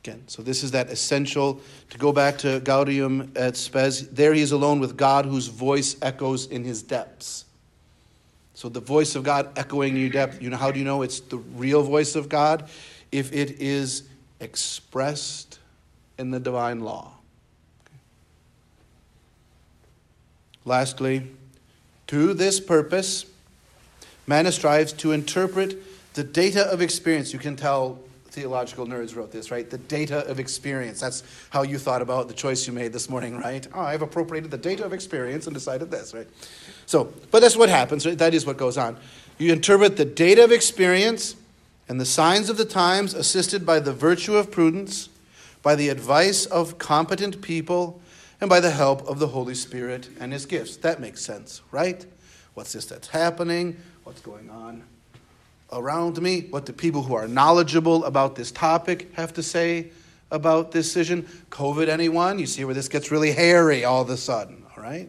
[0.00, 4.02] Again, so this is that essential to go back to Gaudium et Spes.
[4.02, 7.44] There he is alone with God whose voice echoes in his depths.
[8.54, 11.02] So the voice of God echoing in your depth, you know how do you know
[11.02, 12.68] it's the real voice of God?
[13.12, 14.08] If it is
[14.40, 15.58] expressed
[16.18, 17.12] in the divine law.
[20.64, 21.26] Lastly,
[22.08, 23.26] to this purpose,
[24.26, 25.76] man strives to interpret
[26.14, 27.32] the data of experience.
[27.32, 28.00] You can tell
[28.36, 29.68] theological nerds wrote this, right?
[29.68, 31.00] The data of experience.
[31.00, 33.66] That's how you thought about the choice you made this morning, right?
[33.72, 36.26] Oh, I've appropriated the data of experience and decided this, right?
[36.84, 38.18] So, but that's what happens, right?
[38.18, 38.98] That is what goes on.
[39.38, 41.36] You interpret the data of experience
[41.88, 45.08] and the signs of the times, assisted by the virtue of prudence,
[45.66, 48.00] by the advice of competent people,
[48.40, 50.76] and by the help of the Holy Spirit and his gifts.
[50.76, 52.06] That makes sense, right?
[52.54, 53.76] What's this that's happening?
[54.04, 54.84] What's going on
[55.72, 56.42] around me?
[56.50, 59.90] What do people who are knowledgeable about this topic have to say
[60.30, 61.26] about this decision?
[61.50, 62.38] COVID, anyone?
[62.38, 65.08] You see where this gets really hairy all of a sudden, all right?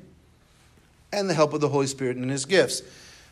[1.14, 2.82] And the help of the Holy Spirit and his gifts.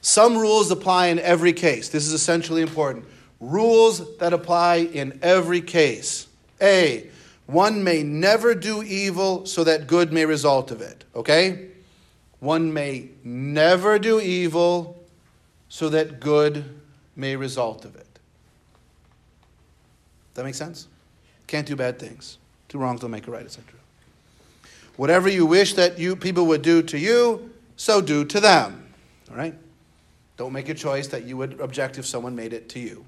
[0.01, 1.89] Some rules apply in every case.
[1.89, 3.05] This is essentially important.
[3.39, 6.27] Rules that apply in every case.
[6.61, 7.09] A,
[7.47, 11.03] one may never do evil so that good may result of it.
[11.15, 11.67] Okay?
[12.39, 15.03] One may never do evil
[15.69, 16.79] so that good
[17.15, 18.05] may result of it.
[20.33, 20.87] That make sense?
[21.47, 22.37] Can't do bad things.
[22.67, 23.63] Two wrongs don't make a right, etc.
[24.97, 28.93] Whatever you wish that you people would do to you, so do to them.
[29.29, 29.55] All right?
[30.37, 33.05] Don't make a choice that you would object if someone made it to you.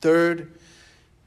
[0.00, 0.52] Third,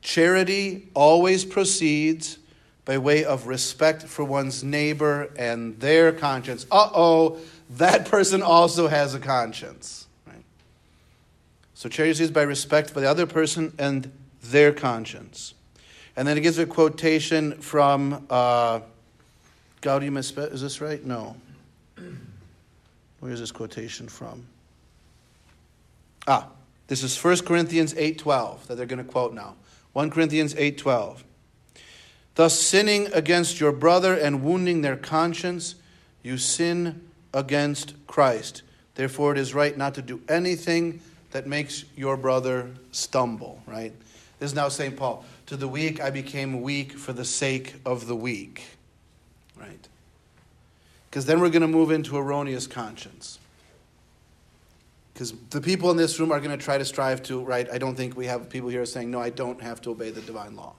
[0.06, 2.38] Charity always proceeds
[2.86, 6.68] by way of respect for one's neighbor and their conscience.
[6.72, 7.40] Uh oh,
[7.72, 10.06] that person also has a conscience.
[10.28, 10.44] Right?
[11.74, 14.12] So charity is by respect for the other person and
[14.44, 15.56] their conscience.
[16.16, 18.82] And then it gives a quotation from uh,
[19.82, 21.04] Gaudium Is this right?
[21.04, 21.36] No.
[23.22, 24.46] Where is this quotation from?
[26.28, 26.48] Ah,
[26.86, 29.56] this is 1 Corinthians 8:12 that they're going to quote now.
[29.96, 31.24] 1 Corinthians 8:12.
[32.36, 35.76] Thus sinning against your brother and wounding their conscience,
[36.22, 38.62] you sin against Christ.
[38.96, 41.00] Therefore it is right not to do anything
[41.32, 43.94] that makes your brother stumble, right?
[44.38, 44.98] This is now St.
[44.98, 45.24] Paul.
[45.46, 48.66] To the weak I became weak for the sake of the weak.
[49.58, 49.88] Right?
[51.10, 53.40] Because then we're going to move into erroneous conscience.
[55.16, 57.70] Because the people in this room are going to try to strive to, right?
[57.72, 60.20] I don't think we have people here saying, no, I don't have to obey the
[60.20, 60.74] divine law.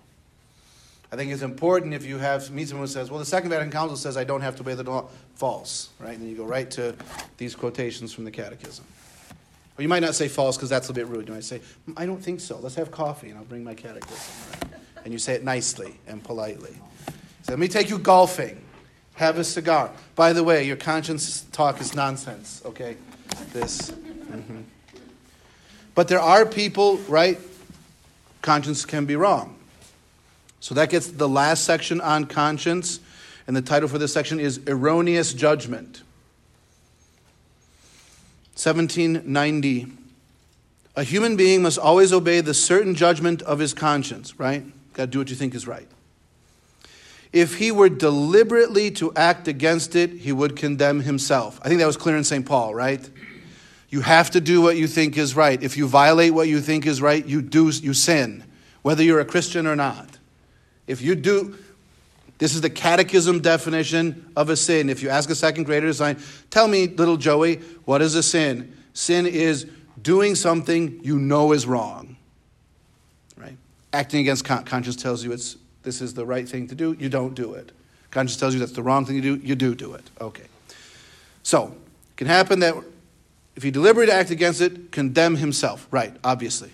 [1.11, 3.73] I think it's important if you have meet someone who says, well, the Second Vatican
[3.73, 5.09] Council says I don't have to obey the law.
[5.37, 6.19] False, right?
[6.19, 6.95] And you go right to
[7.39, 8.85] these quotations from the Catechism.
[9.79, 11.29] Or you might not say false because that's a bit rude.
[11.29, 11.63] You might say,
[11.97, 12.59] I don't think so.
[12.59, 14.61] Let's have coffee and I'll bring my catechism.
[14.63, 14.81] Right?
[15.05, 16.77] And you say it nicely and politely.
[17.43, 18.63] So let me take you golfing.
[19.15, 19.91] Have a cigar.
[20.15, 22.97] By the way, your conscience talk is nonsense, okay?
[23.53, 23.93] This.
[24.31, 24.61] Mm-hmm.
[25.95, 27.39] But there are people, right?
[28.43, 29.57] Conscience can be wrong.
[30.61, 33.01] So that gets the last section on conscience.
[33.47, 36.03] And the title for this section is Erroneous Judgment.
[38.55, 39.87] 1790.
[40.97, 44.65] A human being must always obey the certain judgment of his conscience, right?
[44.95, 45.87] Got to do what you think is right.
[47.33, 51.61] If he were deliberately to act against it, he would condemn himself.
[51.63, 52.47] I think that was clear in St.
[52.47, 53.07] Paul, right?
[53.89, 55.63] You have to do what you think is right.
[55.63, 58.45] If you violate what you think is right, you do you sin,
[58.83, 60.19] whether you're a Christian or not.
[60.87, 61.57] If you do
[62.39, 64.91] this is the catechism definition of a sin.
[64.91, 66.19] If you ask a second grader to sign,
[66.51, 68.77] tell me, little Joey, what is a sin?
[68.93, 69.67] Sin is
[70.03, 72.17] doing something you know is wrong.
[73.37, 73.57] Right?
[73.93, 77.09] Acting against con- conscience tells you it's this is the right thing to do, you
[77.09, 77.73] don't do it.
[78.11, 80.11] Conscience tells you that's the wrong thing to do, you do do it.
[80.21, 80.47] Okay.
[81.43, 81.67] So,
[82.11, 82.75] it can happen that
[83.57, 85.89] if he deliberately act against it, condemn himself.
[85.91, 86.71] Right, obviously.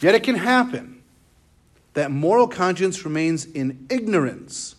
[0.00, 1.02] Yet it can happen
[1.94, 4.76] that moral conscience remains in ignorance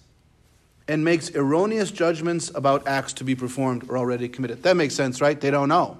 [0.87, 4.63] and makes erroneous judgments about acts to be performed or already committed.
[4.63, 5.39] That makes sense, right?
[5.39, 5.97] They don't know.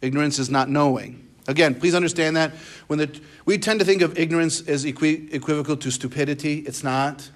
[0.00, 1.26] Ignorance is not knowing.
[1.48, 2.52] Again, please understand that
[2.86, 7.30] when the, we tend to think of ignorance as equi- equivocal to stupidity, it's not.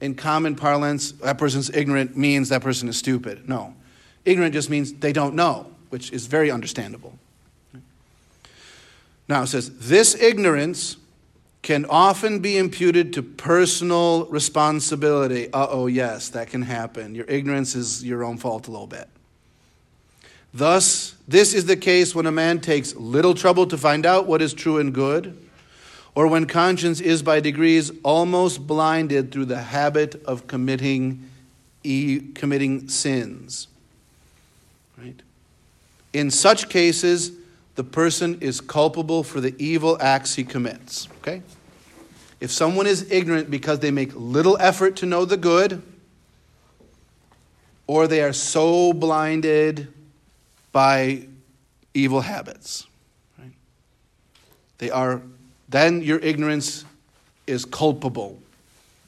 [0.00, 3.48] In common parlance, that person's ignorant means that person is stupid.
[3.48, 3.74] No.
[4.24, 7.18] Ignorant just means they don't know, which is very understandable.
[9.28, 10.96] Now it says, this ignorance
[11.62, 15.50] can often be imputed to personal responsibility.
[15.52, 17.14] Uh oh, yes, that can happen.
[17.14, 19.08] Your ignorance is your own fault a little bit.
[20.52, 24.42] Thus, this is the case when a man takes little trouble to find out what
[24.42, 25.36] is true and good,
[26.14, 31.28] or when conscience is by degrees almost blinded through the habit of committing,
[31.82, 33.66] e- committing sins.
[34.98, 35.20] Right?
[36.12, 37.32] In such cases,
[37.74, 41.08] the person is culpable for the evil acts he commits.
[41.18, 41.42] Okay?
[42.40, 45.82] If someone is ignorant because they make little effort to know the good,
[47.86, 49.92] or they are so blinded
[50.72, 51.26] by
[51.92, 52.86] evil habits.
[53.38, 53.52] Right?
[54.78, 55.22] They are,
[55.68, 56.84] then your ignorance
[57.46, 58.40] is culpable.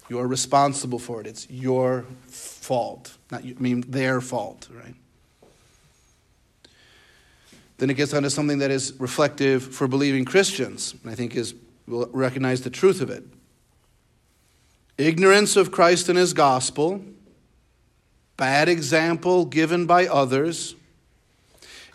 [0.09, 1.27] You are responsible for it.
[1.27, 4.95] It's your fault, not I mean their fault, right?
[7.79, 11.55] Then it gets onto something that is reflective for believing Christians, and I think is
[11.87, 13.25] will recognize the truth of it.
[14.99, 17.03] Ignorance of Christ and his gospel,
[18.37, 20.75] bad example given by others,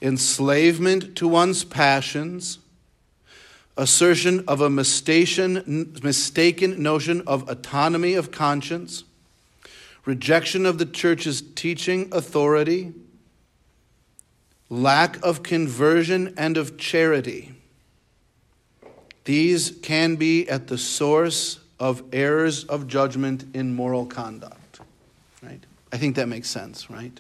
[0.02, 2.60] enslavement to one's passions,
[3.76, 5.64] assertion of a mistaken,
[6.82, 9.04] notion of autonomy of conscience,
[10.06, 12.94] rejection of the church's teaching authority,
[14.72, 17.54] lack of conversion and of charity.
[19.26, 24.80] These can be at the source of errors of judgment in moral conduct.
[25.44, 25.60] Right?
[25.92, 27.20] I think that makes sense, right?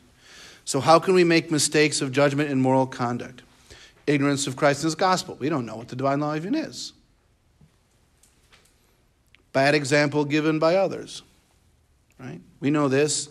[0.63, 3.41] So, how can we make mistakes of judgment in moral conduct?
[4.07, 5.35] Ignorance of Christ and His gospel.
[5.35, 6.93] We don't know what the divine law even is.
[9.51, 11.21] Bad example given by others.
[12.17, 12.39] Right?
[12.61, 13.29] We know this.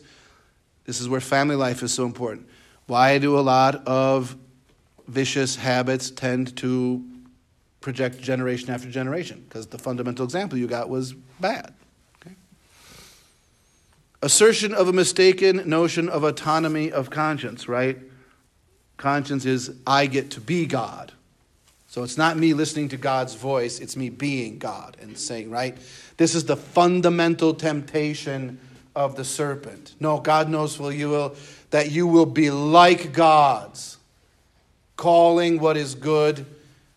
[0.84, 2.49] This is where family life is so important.
[2.90, 4.34] Why do a lot of
[5.06, 7.00] vicious habits tend to
[7.80, 9.44] project generation after generation?
[9.48, 11.72] Because the fundamental example you got was bad.
[12.20, 12.34] Okay?
[14.22, 17.96] Assertion of a mistaken notion of autonomy of conscience, right?
[18.96, 21.12] Conscience is I get to be God.
[21.86, 25.78] So it's not me listening to God's voice, it's me being God and saying, right?
[26.16, 28.58] This is the fundamental temptation
[28.96, 29.94] of the serpent.
[30.00, 31.36] No, God knows well you will
[31.70, 33.98] that you will be like gods,
[34.96, 36.46] calling what is good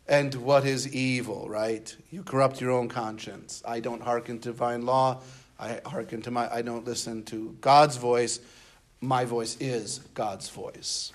[0.07, 1.95] and what is evil, right?
[2.11, 3.63] You corrupt your own conscience.
[3.65, 5.21] I don't hearken to divine law.
[5.59, 8.39] I hearken to my I don't listen to God's voice.
[8.99, 11.13] My voice is God's voice.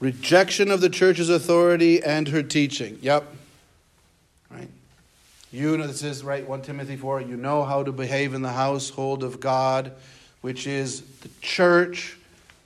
[0.00, 2.98] Rejection of the church's authority and her teaching.
[3.00, 3.24] Yep.
[4.50, 4.68] Right.
[5.50, 7.22] You know, this is right, 1 Timothy 4.
[7.22, 9.92] You know how to behave in the household of God,
[10.44, 12.18] which is the church,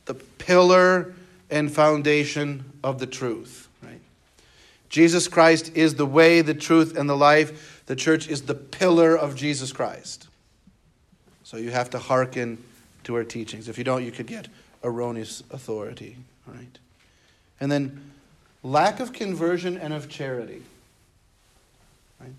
[0.07, 1.15] the pillar
[1.49, 3.69] and foundation of the truth.
[3.85, 4.01] Right.
[4.89, 7.85] Jesus Christ is the way, the truth, and the life.
[7.87, 10.27] The church is the pillar of Jesus Christ.
[11.45, 12.59] So you have to hearken
[13.05, 13.69] to her teachings.
[13.69, 14.49] If you don't, you could get
[14.83, 16.17] erroneous authority.
[16.49, 16.79] Right.
[17.61, 18.11] And then
[18.65, 20.63] lack of conversion and of charity.
[22.19, 22.35] Right?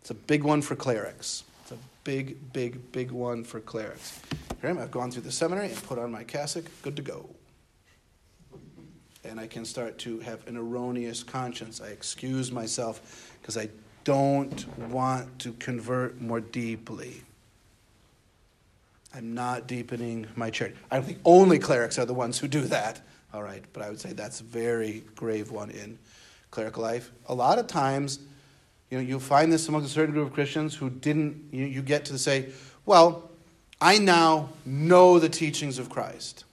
[0.00, 1.44] It's a big one for clerics.
[1.64, 4.20] It's a big, big, big one for clerics.
[4.66, 6.64] I've gone through the seminary and put on my cassock.
[6.82, 7.28] Good to go.
[9.24, 11.80] And I can start to have an erroneous conscience.
[11.80, 13.68] I excuse myself because I
[14.04, 17.22] don't want to convert more deeply.
[19.14, 20.76] I'm not deepening my charity.
[20.90, 23.00] I don't think only clerics are the ones who do that.
[23.32, 25.98] All right, but I would say that's a very grave one in
[26.50, 27.10] clerical life.
[27.26, 28.20] A lot of times,
[28.90, 31.82] you know, you find this among a certain group of Christians who didn't, you, you
[31.82, 32.50] get to say,
[32.86, 33.30] well,
[33.84, 36.44] I now know the teachings of Christ.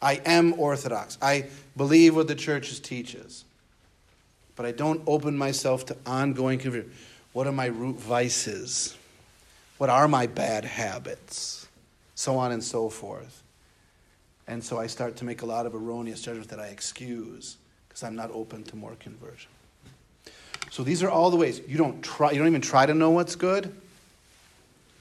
[0.00, 1.18] I am Orthodox.
[1.20, 1.46] I
[1.76, 3.44] believe what the church teaches.
[4.54, 6.92] But I don't open myself to ongoing conversion.
[7.32, 8.96] What are my root vices?
[9.78, 11.66] What are my bad habits?
[12.14, 13.42] So on and so forth.
[14.46, 17.56] And so I start to make a lot of erroneous judgments that I excuse
[17.88, 19.50] because I'm not open to more conversion.
[20.70, 21.62] So these are all the ways.
[21.66, 23.74] You don't try you don't even try to know what's good.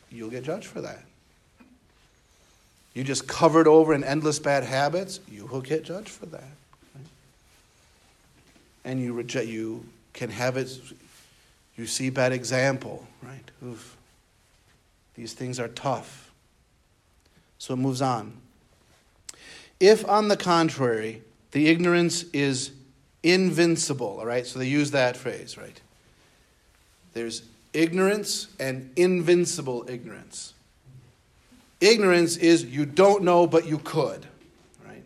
[0.09, 1.03] You'll get judged for that.
[2.93, 6.43] You just covered over in endless bad habits, you will get judged for that.
[6.95, 7.05] Right?
[8.83, 10.77] And you reject you can have it
[11.77, 13.49] you see bad example, right?
[13.65, 13.97] Oof.
[15.15, 16.31] These things are tough.
[17.57, 18.37] So it moves on.
[19.79, 22.71] If, on the contrary, the ignorance is
[23.23, 24.45] invincible, all right?
[24.45, 25.79] So they use that phrase, right?
[27.13, 30.53] There's ignorance and invincible ignorance.
[31.81, 34.25] Ignorance is you don't know, but you could,
[34.85, 35.03] right?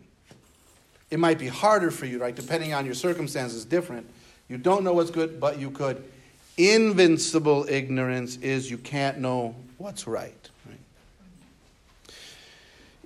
[1.10, 2.34] It might be harder for you, right?
[2.34, 4.06] Depending on your circumstances, different.
[4.48, 6.04] You don't know what's good, but you could.
[6.58, 10.50] Invincible ignorance is you can't know what's right.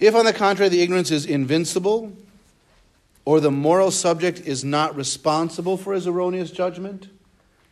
[0.00, 2.12] If, on the contrary, the ignorance is invincible,
[3.26, 7.08] or the moral subject is not responsible for his erroneous judgment,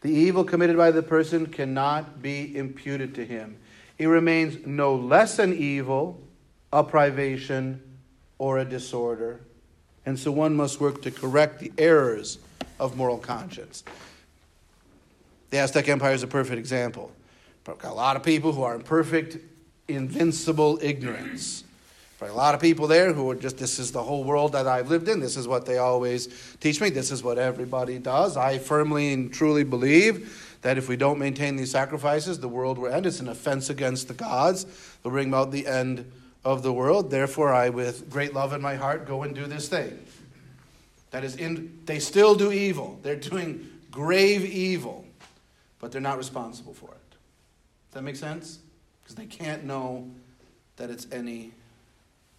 [0.02, 3.56] the evil committed by the person cannot be imputed to him.
[3.98, 6.22] It remains no less an evil,
[6.72, 7.82] a privation,
[8.38, 9.40] or a disorder.
[10.06, 12.38] And so one must work to correct the errors
[12.78, 13.82] of moral conscience.
[15.50, 17.12] The Aztec Empire is a perfect example.
[17.64, 19.38] But a lot of people who are in perfect,
[19.88, 21.64] invincible ignorance.
[22.18, 24.66] For a lot of people there who are just, this is the whole world that
[24.66, 25.20] I've lived in.
[25.20, 26.90] This is what they always teach me.
[26.90, 28.36] This is what everybody does.
[28.36, 32.92] I firmly and truly believe that if we don't maintain these sacrifices, the world will
[32.92, 33.06] end.
[33.06, 34.66] It's an offense against the gods.
[35.02, 36.10] They'll bring about the end
[36.44, 37.10] of the world.
[37.10, 40.04] Therefore, I, with great love in my heart, go and do this thing.
[41.10, 42.98] That is, in, they still do evil.
[43.02, 45.04] They're doing grave evil,
[45.78, 47.10] but they're not responsible for it.
[47.10, 48.58] Does that make sense?
[49.02, 50.10] Because they can't know
[50.76, 51.52] that it's any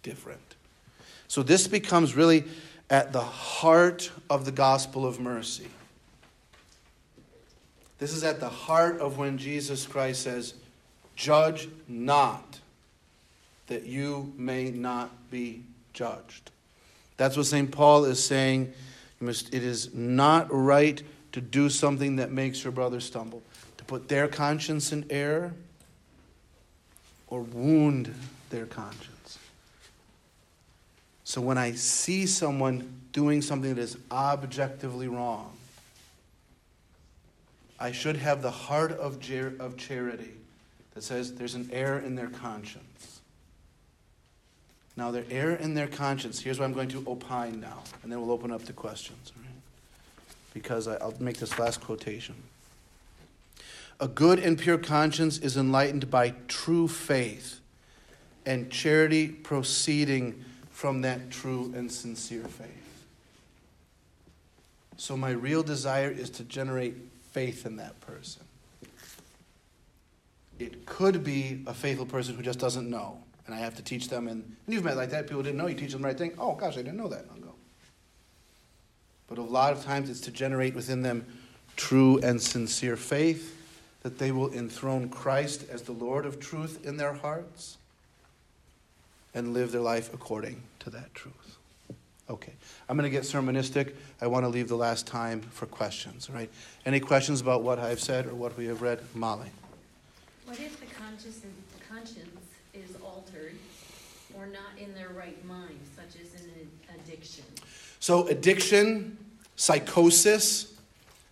[0.02, 0.40] different.
[1.28, 2.44] So this becomes really
[2.90, 5.68] at the heart of the gospel of mercy.
[8.00, 10.54] This is at the heart of when Jesus Christ says,
[11.14, 12.58] Judge not,
[13.66, 16.50] that you may not be judged.
[17.18, 17.70] That's what St.
[17.70, 18.72] Paul is saying.
[19.20, 23.42] It is not right to do something that makes your brother stumble,
[23.76, 25.52] to put their conscience in error
[27.26, 28.14] or wound
[28.48, 29.38] their conscience.
[31.24, 35.52] So when I see someone doing something that is objectively wrong,
[37.80, 39.18] I should have the heart of,
[39.58, 40.34] of charity
[40.94, 43.20] that says there's an error in their conscience.
[44.96, 48.20] Now, their error in their conscience, here's what I'm going to opine now, and then
[48.20, 49.54] we'll open up to questions, right?
[50.52, 52.34] Because I, I'll make this last quotation.
[53.98, 57.60] A good and pure conscience is enlightened by true faith
[58.44, 63.06] and charity proceeding from that true and sincere faith.
[64.96, 66.94] So, my real desire is to generate
[67.32, 68.42] faith in that person.
[70.58, 74.08] It could be a faithful person who just doesn't know, and I have to teach
[74.08, 74.28] them.
[74.28, 75.26] And, and you've met like that.
[75.26, 75.66] People didn't know.
[75.66, 76.34] You teach them the right thing.
[76.38, 77.24] Oh, gosh, I didn't know that.
[77.30, 77.40] I'll.
[79.30, 81.24] But a lot of times it's to generate within them
[81.76, 83.56] true and sincere faith
[84.02, 87.78] that they will enthrone Christ as the Lord of truth in their hearts
[89.32, 91.58] and live their life according to that truth.
[92.28, 92.54] Okay,
[92.90, 93.94] I'm going to get sermonistic.
[94.20, 96.50] I want to leave the last time for questions, right?
[96.84, 98.98] Any questions about what I've said or what we have read?
[99.14, 99.48] Molly.
[100.44, 101.40] What if the conscience,
[101.88, 102.40] conscience
[102.74, 103.54] is altered
[104.36, 107.44] or not in their right mind, such as an addiction?
[108.00, 109.16] So, addiction,
[109.54, 110.74] psychosis,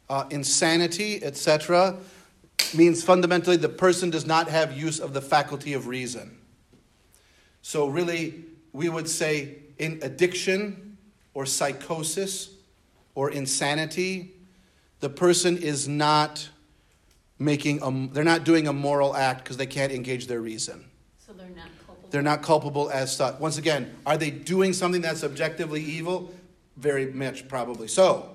[0.09, 1.96] uh, insanity, etc.,
[2.72, 6.38] means fundamentally the person does not have use of the faculty of reason.
[7.62, 10.88] So, really, we would say in addiction
[11.39, 12.51] or psychosis
[13.14, 14.32] or insanity,
[14.99, 16.49] the person is not
[17.39, 20.84] making a, they're not doing a moral act because they can't engage their reason.
[21.24, 22.09] So they're not culpable.
[22.11, 23.39] They're not culpable as such.
[23.39, 26.34] Once again, are they doing something that's objectively evil?
[26.76, 28.30] Very much, probably so.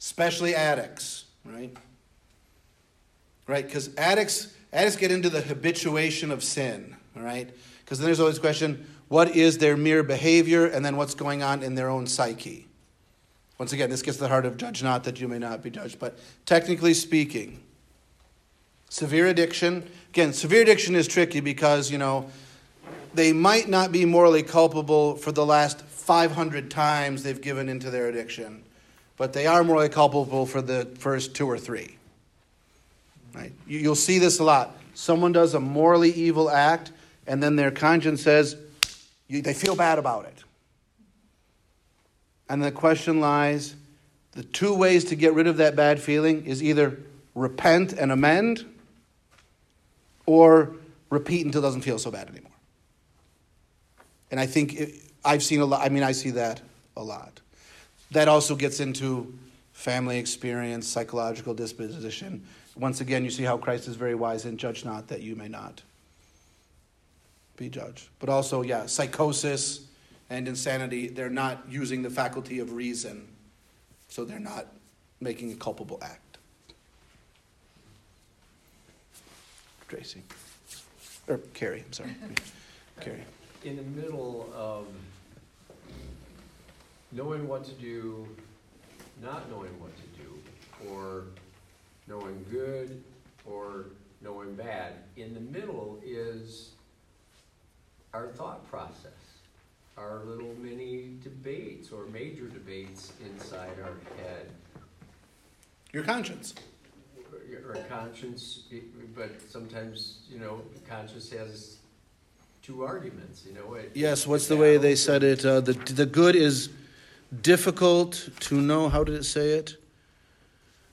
[0.00, 1.70] Especially addicts, right?
[3.46, 7.48] Right, because addicts addicts get into the habituation of sin, all right?
[7.84, 11.42] Because then there's always the question what is their mere behavior and then what's going
[11.42, 12.66] on in their own psyche?
[13.58, 15.68] Once again, this gets to the heart of judge not that you may not be
[15.68, 15.98] judged.
[15.98, 17.62] But technically speaking,
[18.88, 22.30] severe addiction, again, severe addiction is tricky because, you know,
[23.12, 28.08] they might not be morally culpable for the last 500 times they've given into their
[28.08, 28.64] addiction,
[29.18, 31.98] but they are morally culpable for the first two or three.
[33.34, 33.52] Right?
[33.66, 34.74] You'll see this a lot.
[34.94, 36.92] Someone does a morally evil act,
[37.26, 38.56] and then their conscience says,
[39.32, 40.44] you, they feel bad about it.
[42.48, 43.74] And the question lies
[44.32, 46.98] the two ways to get rid of that bad feeling is either
[47.34, 48.64] repent and amend
[50.26, 50.74] or
[51.10, 52.50] repeat until it doesn't feel so bad anymore.
[54.30, 56.62] And I think it, I've seen a lot, I mean, I see that
[56.96, 57.40] a lot.
[58.10, 59.38] That also gets into
[59.72, 62.46] family experience, psychological disposition.
[62.74, 65.48] Once again, you see how Christ is very wise and judge not that you may
[65.48, 65.82] not
[67.62, 68.08] be judged.
[68.18, 69.86] But also, yeah, psychosis
[70.28, 73.28] and insanity, they're not using the faculty of reason,
[74.08, 74.66] so they're not
[75.20, 76.38] making a culpable act.
[79.88, 80.22] Tracy.
[81.28, 82.16] Or Carrie, I'm sorry.
[83.00, 83.22] Carrie.
[83.64, 84.86] In the middle of
[87.12, 88.26] knowing what to do,
[89.22, 91.24] not knowing what to do, or
[92.08, 93.02] knowing good
[93.44, 93.86] or
[94.20, 96.71] knowing bad, in the middle is
[98.14, 99.12] our thought process,
[99.96, 104.50] our little mini debates or major debates inside our head.
[105.92, 106.54] Your conscience.
[107.68, 108.64] Our conscience,
[109.14, 111.76] but sometimes, you know, conscience has
[112.62, 113.74] two arguments, you know.
[113.74, 115.44] It, yes, what's the way they said it?
[115.44, 116.70] Uh, the, the good is
[117.42, 118.88] difficult to know.
[118.88, 119.76] How did it say it?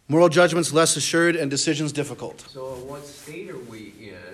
[0.07, 2.41] Moral judgments less assured and decisions difficult.
[2.49, 4.28] So, what state are we in?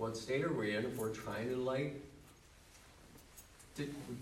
[0.00, 1.94] What state are we in if we're trying to like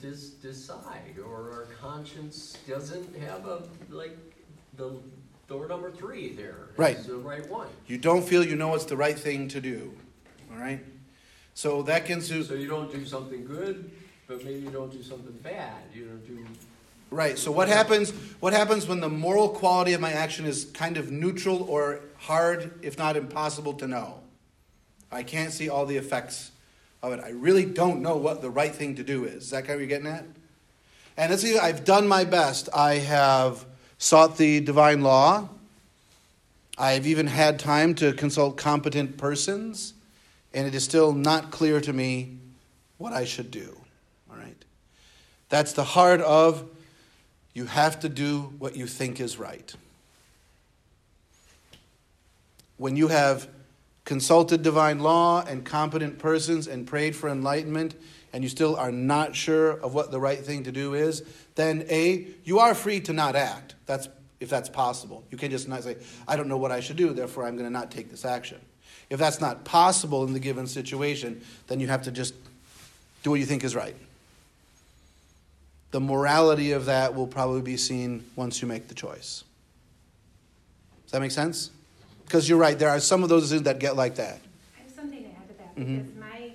[0.03, 4.18] dis- decide or our conscience doesn't have a like
[4.76, 4.97] the
[5.47, 6.99] door number three there right.
[7.05, 7.68] the right one.
[7.87, 9.93] You don't feel you know it's the right thing to do
[10.51, 10.85] all right?
[11.55, 13.89] So that can so you don't do something good
[14.26, 16.45] but maybe you don't do something bad you don't do
[17.11, 18.11] right so what happens
[18.41, 22.79] what happens when the moral quality of my action is kind of neutral or hard
[22.83, 24.20] if not impossible to know
[25.11, 26.50] I can't see all the effects
[27.02, 27.20] of it.
[27.20, 29.44] I really don't know what the right thing to do is.
[29.44, 30.24] Is that kind of what you're getting at?
[31.16, 32.68] And let's see, I've done my best.
[32.74, 33.64] I have
[33.98, 35.48] sought the divine law.
[36.76, 39.94] I've even had time to consult competent persons,
[40.54, 42.36] and it is still not clear to me
[42.98, 43.76] what I should do.
[44.30, 44.64] All right?
[45.48, 46.64] That's the heart of
[47.52, 49.74] you have to do what you think is right.
[52.76, 53.48] When you have
[54.09, 57.94] consulted divine law and competent persons and prayed for enlightenment,
[58.32, 61.22] and you still are not sure of what the right thing to do is,
[61.56, 63.74] then A, you are free to not act.
[63.84, 64.09] That's
[64.40, 65.24] if that's possible.
[65.30, 67.66] You can just not say, I don't know what I should do, therefore I'm going
[67.66, 68.59] to not take this action.
[69.11, 72.32] If that's not possible in the given situation, then you have to just
[73.22, 73.96] do what you think is right.
[75.90, 79.44] The morality of that will probably be seen once you make the choice.
[81.04, 81.72] Does that make sense?
[82.29, 84.39] Because you're right, there are some of those that get like that.
[84.76, 85.97] I have something to add to that, Mhm.
[86.05, 86.53] because my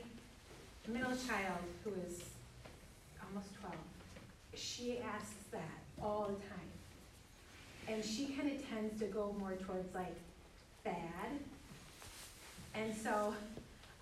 [0.87, 2.21] middle child, who is
[3.25, 3.73] almost twelve,
[4.53, 6.69] she asks that all the time.
[7.87, 10.15] And she kind of tends to go more towards like
[10.83, 11.39] bad.
[12.75, 13.33] And so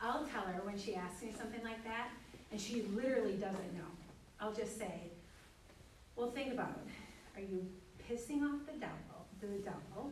[0.01, 2.09] I'll tell her when she asks me something like that,
[2.51, 3.87] and she literally doesn't know.
[4.41, 5.03] I'll just say,
[6.17, 7.39] well, think about it.
[7.39, 7.65] Are you
[8.09, 10.11] pissing off the devil, the devil,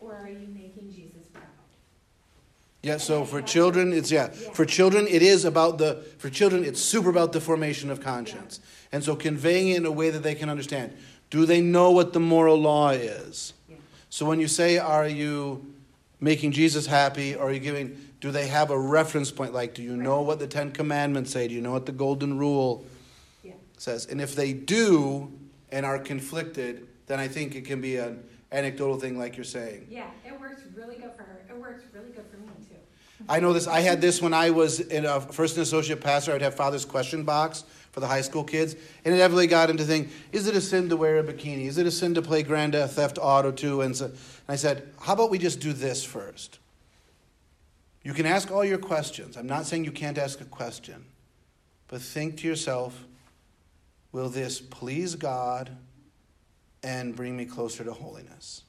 [0.00, 1.44] or are you making Jesus proud?
[2.82, 6.80] Yeah, so for children, it's, yeah, for children, it is about the, for children, it's
[6.80, 8.60] super about the formation of conscience.
[8.92, 10.96] And so conveying it in a way that they can understand.
[11.30, 13.52] Do they know what the moral law is?
[13.68, 13.76] Yeah.
[14.10, 15.74] So when you say, are you
[16.20, 19.52] making Jesus happy, or are you giving, do they have a reference point?
[19.52, 21.48] Like, do you know what the Ten Commandments say?
[21.48, 22.84] Do you know what the Golden Rule
[23.42, 23.52] Yeah.
[23.76, 24.06] says?
[24.06, 25.32] And if they do
[25.70, 28.22] and are conflicted, then I think it can be an
[28.52, 29.86] anecdotal thing like you're saying.
[29.90, 31.40] Yeah, it works really good for her.
[31.48, 32.76] It works really good for me too.
[33.28, 33.66] I know this.
[33.66, 36.32] I had this when I was in a first and associate pastor.
[36.32, 39.84] I'd have father's question box for the high school kids, and it heavily got into
[39.84, 41.66] thing: Is it a sin to wear a bikini?
[41.66, 43.80] Is it a sin to play Grand Theft Auto 2?
[43.82, 44.14] And, so, and
[44.48, 46.58] I said, How about we just do this first?
[48.04, 49.36] You can ask all your questions.
[49.36, 51.04] I'm not saying you can't ask a question,
[51.88, 53.04] but think to yourself:
[54.12, 55.76] Will this please God
[56.82, 58.62] and bring me closer to holiness?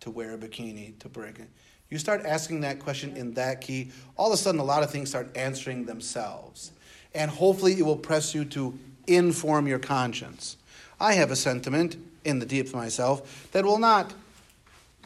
[0.00, 1.48] To wear a bikini, to break it.
[1.90, 4.90] You start asking that question in that key, all of a sudden, a lot of
[4.90, 6.72] things start answering themselves.
[7.14, 10.56] And hopefully, it will press you to inform your conscience.
[11.00, 14.12] I have a sentiment in the deep of myself that will not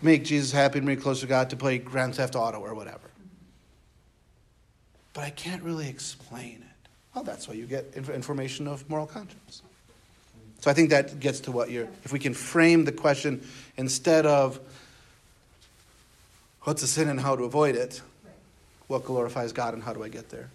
[0.02, 2.74] make Jesus happy and bring me closer to God to play Grand Theft Auto or
[2.74, 3.10] whatever.
[5.12, 6.88] But I can't really explain it.
[7.14, 9.62] Well, that's why you get information of moral conscience.
[10.60, 13.42] So I think that gets to what you're, if we can frame the question
[13.76, 14.60] instead of,
[16.62, 18.02] what's a sin and how to avoid it?
[18.88, 20.50] What glorifies God and how do I get there?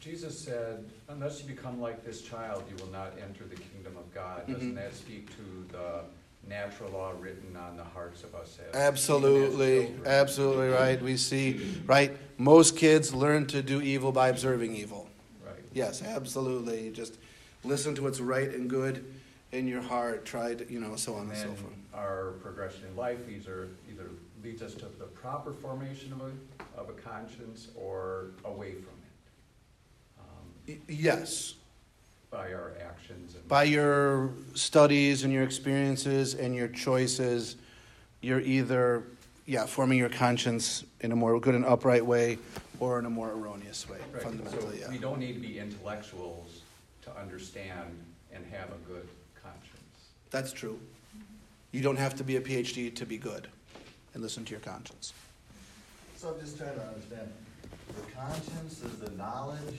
[0.00, 4.14] Jesus said, unless you become like this child, you will not enter the kingdom of
[4.14, 4.46] God.
[4.46, 4.54] Mhm.
[4.54, 6.00] Doesn't that speak to the
[6.48, 11.02] natural law written on the hearts of us as Absolutely, as absolutely right.
[11.02, 12.16] We see, right?
[12.38, 15.08] Most kids learn to do evil by observing evil.
[15.44, 15.56] Right.
[15.74, 16.90] Yes, absolutely.
[16.90, 17.14] Just
[17.68, 19.04] listen to what's right and good
[19.52, 20.24] in your heart.
[20.24, 21.72] Try to, you know, so on And and so forth.
[21.94, 24.08] our progression in life either, either
[24.42, 28.94] leads us to the proper formation of a, of a conscience or away from
[30.68, 30.76] it.
[30.78, 31.54] um, Yes,
[32.30, 33.46] By our actions and.
[33.48, 37.56] by your studies and your experiences and your choices,
[38.20, 39.02] you're either,
[39.46, 42.38] yeah, forming your conscience in a more good and upright way
[42.80, 46.60] or in a more erroneous way, Right, fundamentally, So we don't need to be intellectuals
[47.08, 47.98] to understand
[48.32, 49.08] and have a good
[49.42, 49.72] conscience.
[50.30, 50.78] That's true.
[51.72, 53.48] You don't have to be a PhD to be good
[54.14, 55.12] and listen to your conscience.
[56.16, 57.30] So I'm just trying to understand,
[57.94, 59.76] the conscience is the knowledge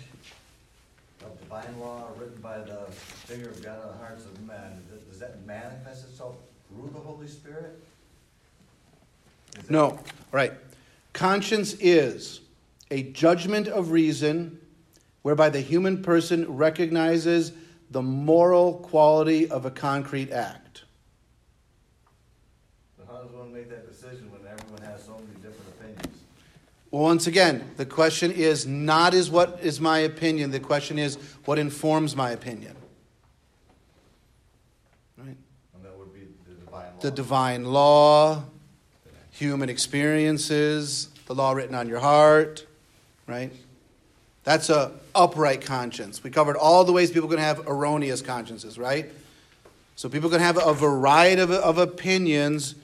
[1.23, 4.83] of divine law written by the finger of God on the hearts of men.
[4.91, 6.37] Does- Does that manifest itself
[6.69, 7.81] through the Holy Spirit?
[9.69, 9.99] No,
[10.31, 10.53] right.
[11.11, 12.39] Conscience is
[12.91, 14.61] a judgment of reason
[15.21, 17.51] whereby the human person recognizes
[17.91, 20.83] the moral quality of a concrete act.
[22.97, 26.17] But how does one make that decision when everyone has so many different opinions?
[26.91, 31.15] Well, once again, the question is not is what is my opinion, the question is
[31.45, 32.75] what informs my opinion.
[35.17, 35.37] Right?
[35.73, 36.99] And that would be the divine law.
[37.01, 38.43] The divine law,
[39.31, 42.65] human experiences, the law written on your heart,
[43.27, 43.51] right?
[44.43, 46.23] That's a upright conscience.
[46.23, 49.11] We covered all the ways people can have erroneous consciences, right?
[49.95, 52.75] So people can have a variety of, of opinions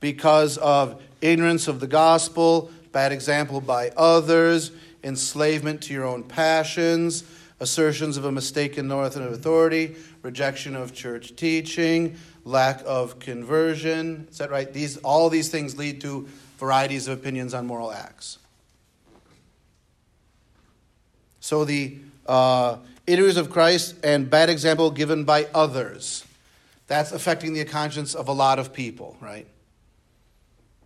[0.00, 4.72] because of ignorance of the gospel, bad example by others,
[5.04, 7.24] enslavement to your own passions,
[7.60, 14.26] assertions of a mistaken north northern authority, rejection of church teaching, lack of conversion.
[14.30, 14.72] Is that right?
[14.72, 18.38] These all these things lead to varieties of opinions on moral acts.
[21.52, 26.24] So the uh, of Christ and bad example given by others.
[26.86, 29.46] That's affecting the conscience of a lot of people, right?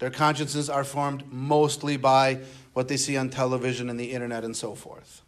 [0.01, 2.41] Their consciences are formed mostly by
[2.73, 5.23] what they see on television and the internet and so forth.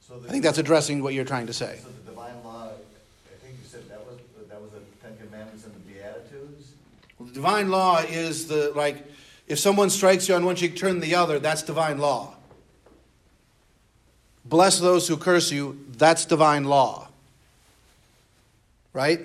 [0.00, 1.78] So the- I think that's addressing what you're trying to say.
[1.80, 5.64] So the divine law, I think you said that was, that was the Ten Commandments
[5.64, 6.72] and the Beatitudes?
[7.20, 8.96] Well, the divine law is the like
[9.46, 11.38] if someone strikes you on one cheek, turn the other.
[11.38, 12.34] That's divine law.
[14.48, 15.84] Bless those who curse you.
[15.96, 17.08] That's divine law.
[18.92, 19.20] Right?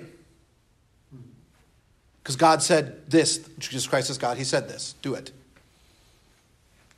[2.22, 5.30] Because God said this, Jesus Christ is God, He said this, do it.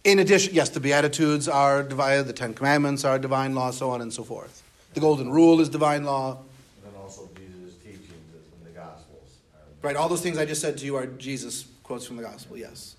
[0.04, 4.00] In addition, yes, the Beatitudes are divine, the Ten Commandments are divine law, so on
[4.02, 4.62] and so forth.
[4.94, 6.38] The Golden Rule is divine law.
[6.84, 9.38] And then also Jesus' teachings in the Gospels.
[9.82, 12.56] Right, all those things I just said to you are Jesus quotes from the gospel,
[12.56, 12.96] yes.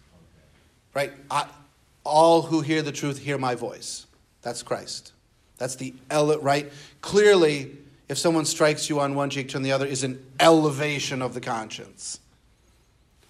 [0.93, 1.11] Right?
[1.29, 1.47] I,
[2.03, 4.05] all who hear the truth hear my voice.
[4.41, 5.11] That's Christ.
[5.57, 6.71] That's the ele- right?
[7.01, 7.77] Clearly,
[8.09, 11.41] if someone strikes you on one cheek, turn the other is an elevation of the
[11.41, 12.19] conscience.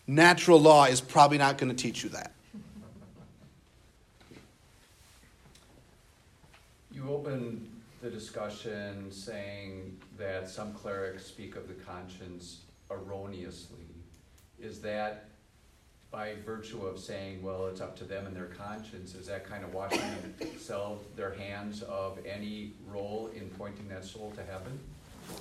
[0.06, 2.32] Natural law is probably not going to teach you that.
[6.92, 7.68] You opened
[8.02, 13.86] the discussion saying that some clerics speak of the conscience erroneously.
[14.60, 15.26] Is that
[16.12, 19.64] by virtue of saying, well, it's up to them and their conscience, is that kind
[19.64, 20.02] of washing
[20.40, 24.80] themselves, their hands of any role in pointing that soul to heaven?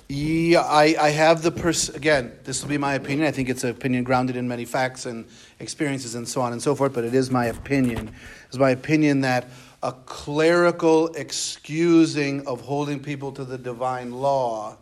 [0.09, 3.25] Yeah, I, I have the pers- again, this will be my opinion.
[3.25, 5.25] I think it's an opinion grounded in many facts and
[5.59, 8.13] experiences and so on and so forth, but it is my opinion.
[8.47, 9.47] It's my opinion that
[9.83, 14.77] a clerical excusing of holding people to the divine law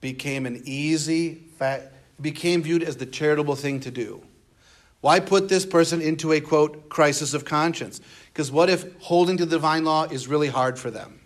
[0.00, 4.22] became an easy fact became viewed as the charitable thing to do.
[5.00, 8.00] Why put this person into a quote crisis of conscience?
[8.32, 11.20] Because what if holding to the divine law is really hard for them?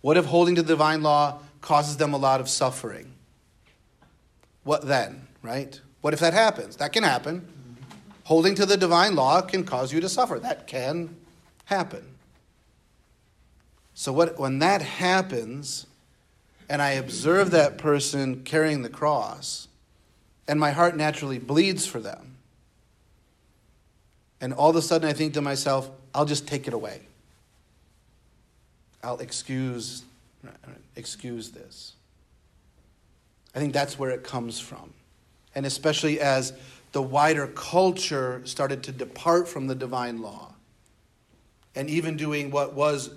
[0.00, 3.12] What if holding to the divine law causes them a lot of suffering?
[4.62, 5.80] What then, right?
[6.00, 6.76] What if that happens?
[6.76, 7.46] That can happen.
[8.24, 10.38] Holding to the divine law can cause you to suffer.
[10.38, 11.16] That can
[11.64, 12.04] happen.
[13.94, 15.86] So what when that happens
[16.68, 19.66] and I observe that person carrying the cross
[20.50, 22.34] and my heart naturally bleeds for them.
[24.40, 27.02] And all of a sudden I think to myself, I'll just take it away.
[29.00, 30.02] I'll excuse
[30.96, 31.92] excuse this.
[33.54, 34.92] I think that's where it comes from.
[35.54, 36.52] And especially as
[36.90, 40.52] the wider culture started to depart from the divine law
[41.76, 43.10] and even doing what was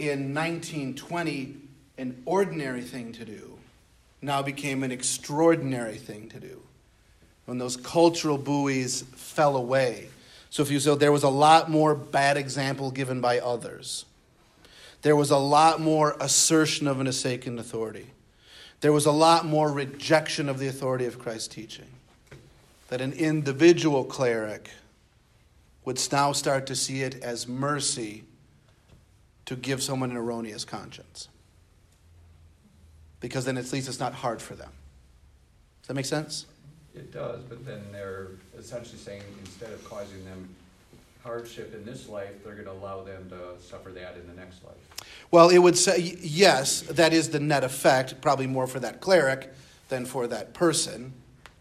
[0.00, 1.54] in 1920
[1.98, 3.53] an ordinary thing to do
[4.24, 6.62] now became an extraordinary thing to do
[7.46, 10.08] when those cultural buoys fell away.
[10.50, 14.04] So if you so there was a lot more bad example given by others.
[15.02, 18.06] There was a lot more assertion of an asaken authority.
[18.80, 21.88] There was a lot more rejection of the authority of Christ's teaching.
[22.88, 24.70] That an individual cleric
[25.84, 28.24] would now start to see it as mercy
[29.44, 31.28] to give someone an erroneous conscience.
[33.24, 34.68] Because then at least it's not hard for them.
[35.80, 36.44] Does that make sense?
[36.94, 40.46] It does, but then they're essentially saying instead of causing them
[41.22, 44.74] hardship in this life, they're gonna allow them to suffer that in the next life.
[45.30, 49.50] Well, it would say, yes, that is the net effect, probably more for that cleric
[49.88, 51.14] than for that person.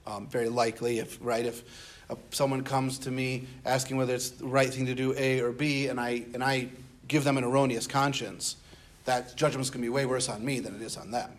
[0.06, 1.64] Um, very likely, if, right, if
[2.10, 5.54] uh, someone comes to me asking whether it's the right thing to do A or
[5.54, 6.68] B, and I, and I
[7.08, 8.58] give them an erroneous conscience,
[9.06, 11.32] that judgment's going to be way worse on me than it is on them.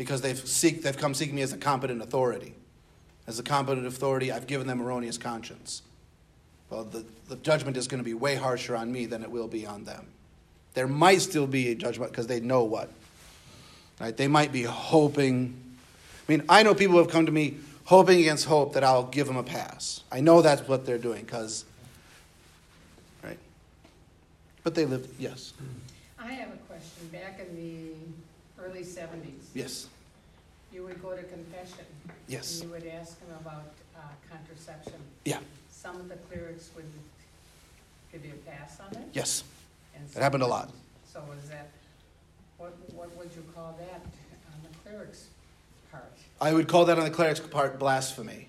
[0.00, 2.54] Because they've, seek, they've come seeking me as a competent authority.
[3.26, 5.82] As a competent authority, I've given them erroneous conscience.
[6.70, 9.46] Well, the, the judgment is going to be way harsher on me than it will
[9.46, 10.06] be on them.
[10.72, 12.88] There might still be a judgment because they know what.
[14.00, 14.16] Right?
[14.16, 15.54] They might be hoping.
[16.26, 19.26] I mean, I know people have come to me hoping against hope that I'll give
[19.26, 20.02] them a pass.
[20.10, 21.66] I know that's what they're doing because,
[23.22, 23.38] right?
[24.64, 25.52] But they live, yes,
[26.18, 27.06] I have a question.
[27.12, 27.99] Back in the
[28.64, 29.88] early seventies, yes,
[30.72, 31.84] you would go to confession.
[32.28, 34.00] yes, And you would ask them about uh,
[34.30, 35.00] contraception.
[35.24, 35.38] yeah,
[35.70, 36.84] Some of the clerics would
[38.12, 39.08] give you a pass on it?
[39.12, 39.44] yes.
[39.94, 40.70] and It happened a lot.
[41.12, 41.70] So is that,
[42.58, 44.00] what, what would you call that
[44.52, 45.26] on the cleric's
[45.90, 46.12] part?
[46.40, 48.48] I would call that on the cleric's part blasphemy.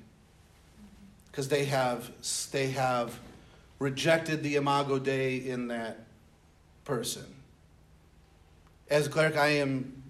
[1.31, 2.11] Because they have,
[2.51, 3.17] they have
[3.79, 5.99] rejected the imago Dei in that
[6.83, 7.25] person.
[8.89, 10.00] As a cleric, I am,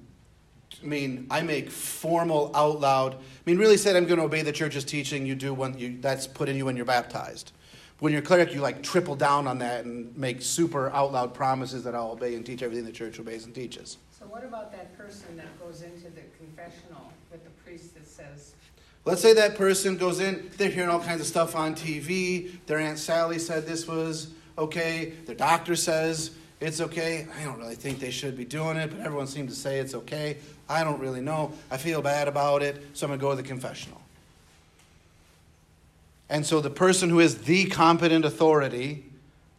[0.84, 4.42] I mean, I make formal, out loud, I mean, really said I'm going to obey
[4.42, 7.52] the church's teaching, you do when you, that's put in you when you're baptized.
[8.00, 11.36] When you're a cleric, you like triple down on that and make super out loud
[11.36, 13.98] promises that I'll obey and teach everything the church obeys and teaches.
[14.18, 18.54] So what about that person that goes into the confessional with the priest that says,
[19.06, 22.52] Let's say that person goes in, they're hearing all kinds of stuff on TV.
[22.68, 25.14] Their Aunt Sally said this was okay.
[25.26, 27.28] Their doctor says it's okay.
[27.38, 29.94] I don't really think they should be doing it, but everyone seems to say it's
[29.94, 30.38] okay.
[30.70, 31.54] I don't really know.
[31.70, 34.02] I feel bad about it, so I'm going to go to the confessional.
[36.30, 39.04] And so the person who is the competent authority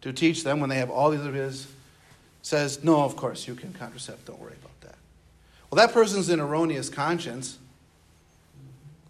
[0.01, 1.67] to teach them when they have all these his
[2.41, 4.25] says, No, of course, you can contracept.
[4.25, 4.97] Don't worry about that.
[5.71, 7.59] Well, that person's in erroneous conscience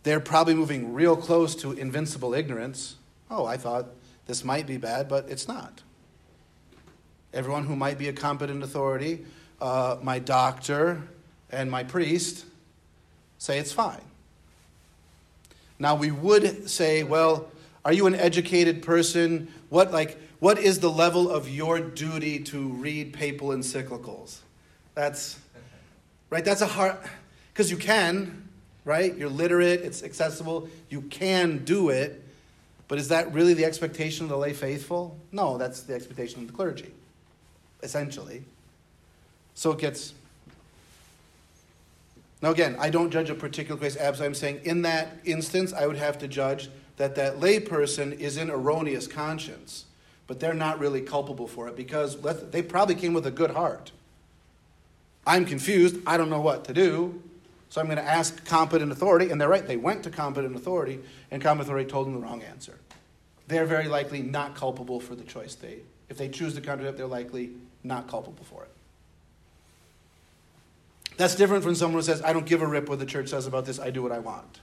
[0.03, 2.97] they're probably moving real close to invincible ignorance.
[3.30, 3.86] Oh, I thought
[4.26, 5.80] this might be bad, but it's not.
[7.35, 9.24] Everyone who might be a competent authority,
[9.61, 11.03] uh, my doctor
[11.51, 12.45] and my priest,
[13.39, 14.01] say it's fine.
[15.78, 17.51] Now we would say, well,
[17.85, 19.53] are you an educated person?
[19.68, 24.39] What like what is the level of your duty to read papal encyclicals?
[24.95, 25.39] That's
[26.30, 26.45] right.
[26.45, 26.97] That's a hard
[27.53, 28.49] because you can,
[28.85, 29.16] right?
[29.16, 29.80] You're literate.
[29.80, 30.68] It's accessible.
[30.89, 32.24] You can do it.
[32.89, 35.16] But is that really the expectation of the lay faithful?
[35.30, 36.93] No, that's the expectation of the clergy,
[37.83, 38.45] essentially.
[39.55, 40.14] So it gets
[42.43, 43.97] now, again, I don't judge a particular case.
[43.97, 48.37] Absolutely, I'm saying in that instance, I would have to judge that that layperson is
[48.37, 49.85] in erroneous conscience,
[50.26, 52.20] but they're not really culpable for it because
[52.51, 53.93] they probably came with a good heart.
[55.24, 55.97] I'm confused.
[56.05, 57.22] I don't know what to do.
[57.70, 59.30] So I'm going to ask competent authority.
[59.30, 59.66] And they're right.
[59.66, 60.99] They went to competent authority,
[61.30, 62.78] and competent authority told them the wrong answer.
[63.47, 65.78] They're very likely not culpable for the choice they.
[66.09, 67.53] If they choose to contradict, they're likely
[67.85, 68.70] not culpable for it.
[71.16, 73.47] That's different from someone who says, I don't give a rip what the church says
[73.47, 74.61] about this, I do what I want.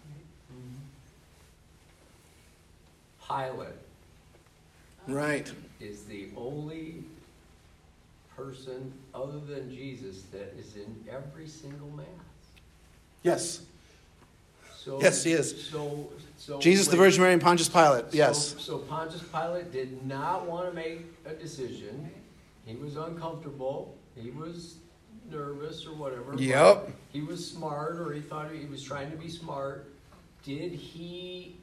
[3.28, 3.67] Pilate
[5.07, 5.51] Right.
[5.80, 7.03] is the only
[8.36, 12.05] person other than Jesus that is in every single mass.
[13.24, 13.61] Yes.
[14.78, 15.70] So, Yes, he is.
[15.70, 18.05] So, so Jesus, the Virgin Mary, and Pontius Pilate.
[18.11, 18.49] Yes.
[18.53, 22.09] So, so Pontius Pilate did not want to make a decision.
[22.70, 23.97] He was uncomfortable.
[24.15, 24.76] He was
[25.32, 26.36] nervous or whatever.
[26.38, 26.91] Yep.
[27.11, 29.91] He was smart, or he thought he was trying to be smart.
[30.43, 31.57] Did he?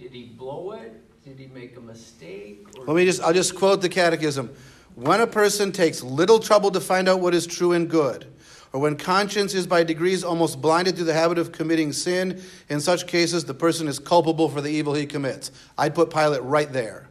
[0.00, 1.02] Did he blow it?
[1.22, 2.66] Did he make a mistake?
[2.78, 4.48] Or Let me just, I'll just quote the Catechism.
[4.94, 8.26] When a person takes little trouble to find out what is true and good,
[8.72, 12.80] or when conscience is by degrees almost blinded through the habit of committing sin, in
[12.80, 15.50] such cases the person is culpable for the evil he commits.
[15.76, 17.10] I'd put Pilate right there.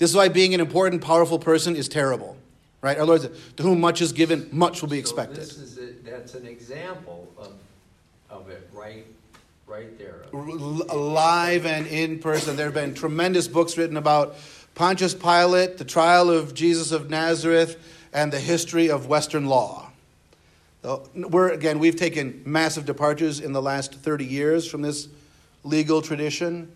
[0.00, 2.34] This is why being an important, powerful person is terrible.
[2.80, 2.98] Right?
[2.98, 5.46] Our Lord said, To whom much is given, much will be expected.
[5.46, 7.52] So this is a, that's an example of,
[8.30, 9.04] of it, right,
[9.66, 10.24] right there.
[10.32, 12.56] live and in person.
[12.56, 14.36] There have been tremendous books written about
[14.74, 17.76] Pontius Pilate, the trial of Jesus of Nazareth,
[18.14, 19.90] and the history of Western law.
[21.14, 25.08] We're, again, we've taken massive departures in the last 30 years from this
[25.62, 26.72] legal tradition,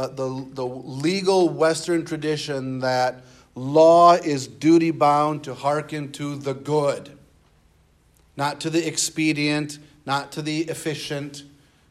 [0.00, 3.22] but the, the legal Western tradition that
[3.54, 7.10] law is duty bound to hearken to the good,
[8.34, 11.42] not to the expedient, not to the efficient,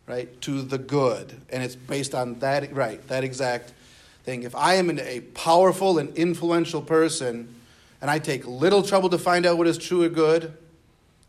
[0.08, 0.42] right?
[0.42, 1.40] To the good.
[1.52, 3.74] And it's based on that, right, that exact
[4.24, 4.42] thing.
[4.42, 7.54] If I am a powerful and influential person
[8.02, 10.58] and I take little trouble to find out what is true or good,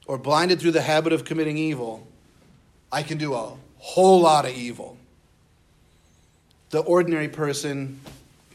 [0.06, 2.06] or blinded through the habit of committing evil,
[2.90, 4.96] I can do a whole lot of evil.
[6.70, 8.00] The ordinary person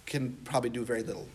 [0.05, 1.27] can probably do very little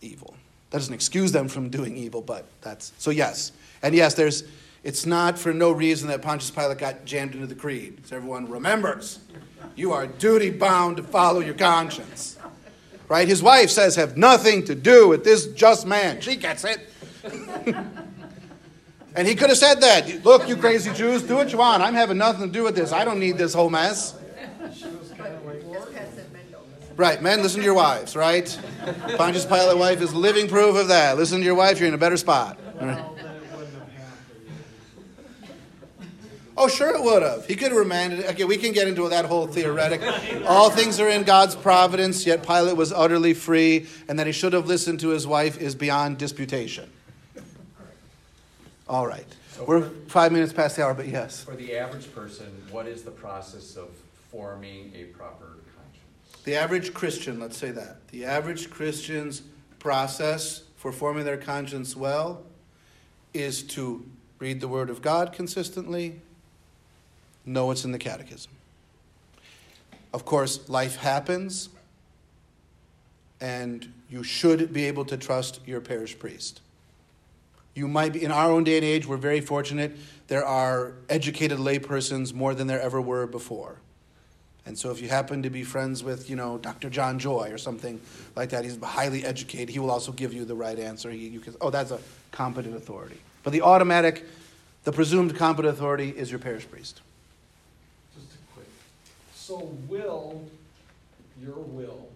[0.00, 0.34] evil.
[0.70, 3.52] That doesn't excuse them from doing evil, but that's so yes.
[3.82, 4.44] And yes, there's
[4.84, 8.06] it's not for no reason that Pontius Pilate got jammed into the creed.
[8.06, 9.20] So everyone remembers
[9.76, 12.38] you are duty bound to follow your conscience.
[13.08, 13.28] Right?
[13.28, 16.20] His wife says have nothing to do with this just man.
[16.20, 16.80] She gets it.
[19.14, 20.24] and he could have said that.
[20.24, 21.82] Look, you crazy Jews, do what you want.
[21.82, 22.92] I'm having nothing to do with this.
[22.92, 24.14] I don't need this whole mess.
[26.96, 28.58] Right, men, listen to your wives, right?
[29.16, 31.16] Pontius Pilate wife is living proof of that.
[31.16, 32.58] Listen to your wife, you're in a better spot.
[32.80, 33.04] Right?
[36.54, 37.46] Oh, sure it would have.
[37.46, 38.26] He could have remanded it.
[38.30, 40.02] Okay, we can get into that whole theoretic.
[40.46, 44.52] All things are in God's providence, yet Pilate was utterly free, and that he should
[44.52, 46.90] have listened to his wife is beyond disputation.
[48.86, 49.26] All right.
[49.66, 51.42] We're five minutes past the hour, but yes.
[51.42, 53.88] For the average person, what is the process of
[54.30, 55.51] forming a proper?
[56.44, 58.08] The average Christian, let's say that.
[58.08, 59.42] The average Christian's
[59.78, 62.42] process for forming their conscience well
[63.32, 64.04] is to
[64.40, 66.20] read the Word of God consistently,
[67.46, 68.50] know what's in the Catechism.
[70.12, 71.68] Of course, life happens,
[73.40, 76.60] and you should be able to trust your parish priest.
[77.74, 79.96] You might be, in our own day and age, we're very fortunate.
[80.26, 83.78] There are educated laypersons more than there ever were before.
[84.64, 86.88] And so if you happen to be friends with, you know, Dr.
[86.88, 88.00] John Joy or something
[88.36, 89.68] like that, he's highly educated.
[89.70, 91.10] He will also give you the right answer.
[91.10, 91.98] He, you can, oh, that's a
[92.30, 93.18] competent authority.
[93.42, 94.24] But the automatic,
[94.84, 97.00] the presumed competent authority is your parish priest.
[98.14, 98.68] Just a quick,
[99.34, 100.44] so will,
[101.42, 102.08] your will,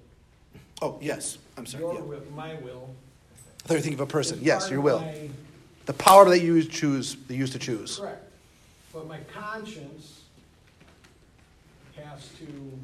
[0.82, 1.38] Oh, yes.
[1.56, 1.82] I'm sorry.
[1.84, 2.00] your Yeah.
[2.02, 2.90] will, my will.
[3.64, 4.38] I thought you were thinking of a person.
[4.42, 5.00] Yes, your will.
[5.00, 5.30] my-
[5.86, 7.96] The power that you choose, that you use to choose.
[7.98, 8.22] Correct,
[8.92, 10.20] but my conscience
[12.10, 12.78] has to,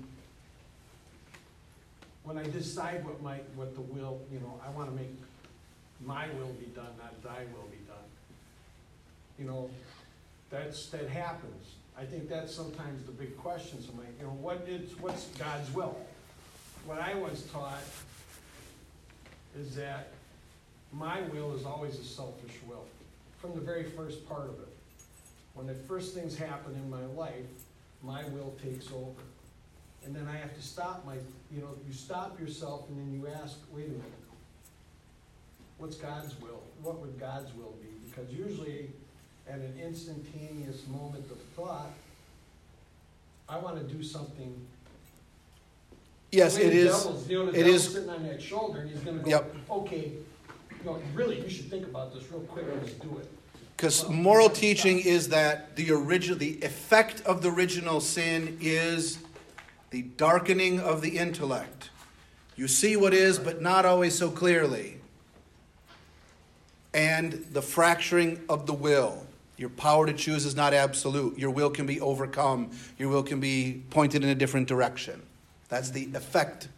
[2.25, 5.15] when I decide what my, what the will, you know, I wanna make
[6.05, 8.09] my will be done, not thy will be done.
[9.39, 9.71] You know,
[10.51, 11.75] that's, that happens.
[11.99, 15.97] I think that's sometimes the big question, somebody, you know, what is, what's God's will?
[16.87, 17.83] What I was taught
[19.59, 20.09] is that
[20.93, 22.85] my will is always a selfish will,
[23.41, 24.69] from the very first part of it.
[25.55, 27.45] When the first things happen in my life,
[28.03, 29.21] my will takes over.
[30.05, 31.15] And then I have to stop my,
[31.53, 34.03] you know, you stop yourself and then you ask, wait a minute.
[35.79, 36.63] What's God's will?
[36.83, 37.89] What would God's will be?
[38.09, 38.91] Because usually
[39.49, 41.91] at an instantaneous moment of thought,
[43.49, 44.67] I wanna do something.
[46.33, 46.91] Yes, it is.
[46.93, 49.55] devil's- You know, the it is- sitting on that shoulder and he's gonna go, Yep.
[49.71, 50.13] okay,
[50.79, 53.29] you know, really, you should think about this real quick and just do it.
[53.83, 59.19] Because moral teaching is that the original, the effect of the original sin is
[59.91, 61.91] the darkening of the intellect.
[62.55, 64.99] You see what is, but not always so clearly.
[66.95, 69.27] And the fracturing of the will.
[69.57, 71.37] Your power to choose is not absolute.
[71.37, 72.71] Your will can be overcome.
[72.99, 75.21] Your will can be pointed in a different direction.
[75.69, 76.69] That's the effect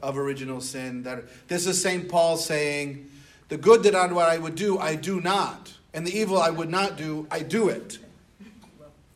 [0.00, 1.02] of original sin.
[1.02, 2.08] That this is St.
[2.08, 3.10] Paul saying,
[3.50, 6.96] "The good that I would do, I do not, and the evil I would not
[6.96, 7.98] do, I do it."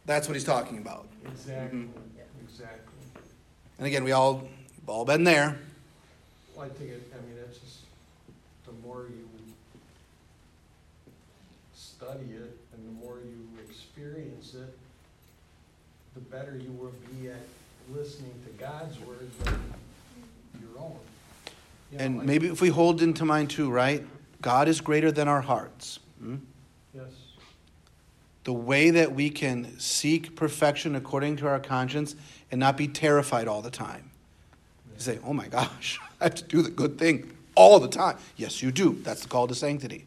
[0.05, 1.07] That's what he's talking about.
[1.27, 1.89] Exactly,
[2.43, 2.95] exactly.
[3.79, 4.41] And again, we all
[4.81, 5.59] we've all been there.
[6.57, 7.79] Well, I think it, I mean, it's just,
[8.67, 9.29] the more you
[11.75, 14.77] study it and the more you experience it,
[16.15, 17.41] the better you will be at
[17.95, 19.55] listening to God's word than
[20.61, 20.97] your own.
[21.91, 24.05] You know, And like- maybe if we hold into mind too, right?
[24.41, 26.01] God is greater than our hearts.
[26.21, 26.37] Hmm?
[28.45, 32.17] The way that we can seek perfection according to our conscience
[32.51, 34.11] and not be terrified all the time.
[34.95, 38.17] You say, oh my gosh, I have to do the good thing all the time.
[38.37, 38.99] Yes, you do.
[39.03, 40.07] That's the call to sanctity.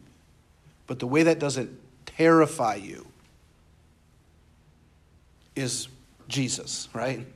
[0.86, 3.06] But the way that doesn't terrify you
[5.54, 5.88] is
[6.28, 7.26] Jesus, right?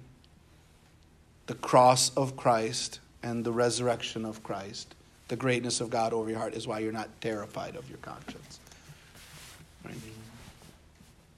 [1.46, 4.94] The cross of Christ and the resurrection of Christ,
[5.28, 8.60] the greatness of God over your heart is why you're not terrified of your conscience.
[9.84, 9.94] Right?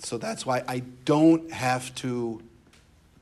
[0.05, 2.43] So that's why I don't have to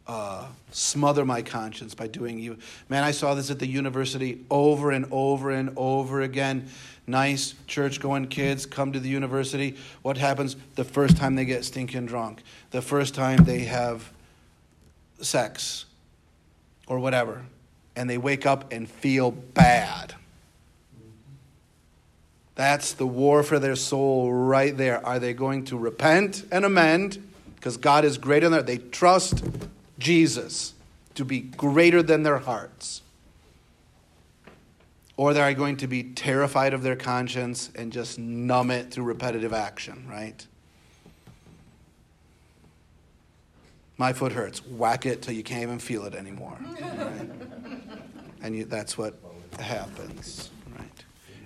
[0.07, 2.59] uh, smother my conscience by doing you.
[2.89, 6.69] Man, I saw this at the university over and over and over again.
[7.07, 9.77] Nice church going kids come to the university.
[10.03, 12.43] What happens the first time they get stinking drunk?
[12.71, 14.11] The first time they have
[15.21, 15.85] sex
[16.87, 17.45] or whatever.
[17.95, 20.15] And they wake up and feel bad.
[22.61, 25.05] That's the war for their soul right there.
[25.07, 27.27] Are they going to repent and amend?
[27.55, 28.67] Because God is greater than that.
[28.67, 29.43] They trust
[29.99, 30.75] Jesus
[31.15, 33.01] to be greater than their hearts.
[35.17, 38.91] Or are they are going to be terrified of their conscience and just numb it
[38.91, 40.47] through repetitive action, right?
[43.97, 44.63] My foot hurts.
[44.67, 46.59] Whack it till you can't even feel it anymore.
[46.79, 47.31] Right?
[48.43, 49.15] And you, that's what
[49.59, 50.51] happens?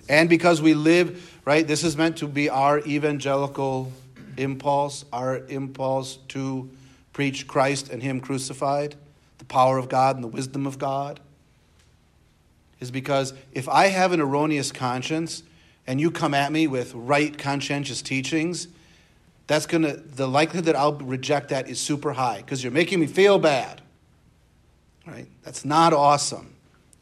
[0.07, 3.91] And because we live, right, this is meant to be our evangelical
[4.37, 6.69] impulse, our impulse to
[7.13, 8.95] preach Christ and Him crucified,
[9.37, 11.19] the power of God and the wisdom of God.
[12.79, 15.43] Is because if I have an erroneous conscience
[15.87, 18.67] and you come at me with right conscientious teachings,
[19.47, 23.07] that's gonna the likelihood that I'll reject that is super high because you're making me
[23.07, 23.81] feel bad.
[25.07, 25.27] Right?
[25.43, 26.54] That's not awesome.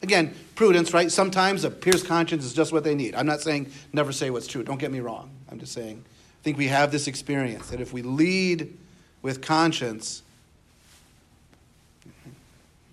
[0.04, 1.10] Again, prudence, right?
[1.10, 3.14] Sometimes a pierced conscience is just what they need.
[3.14, 4.62] I'm not saying never say what's true.
[4.62, 5.30] Don't get me wrong.
[5.50, 8.76] I'm just saying I think we have this experience that if we lead
[9.22, 10.22] with conscience,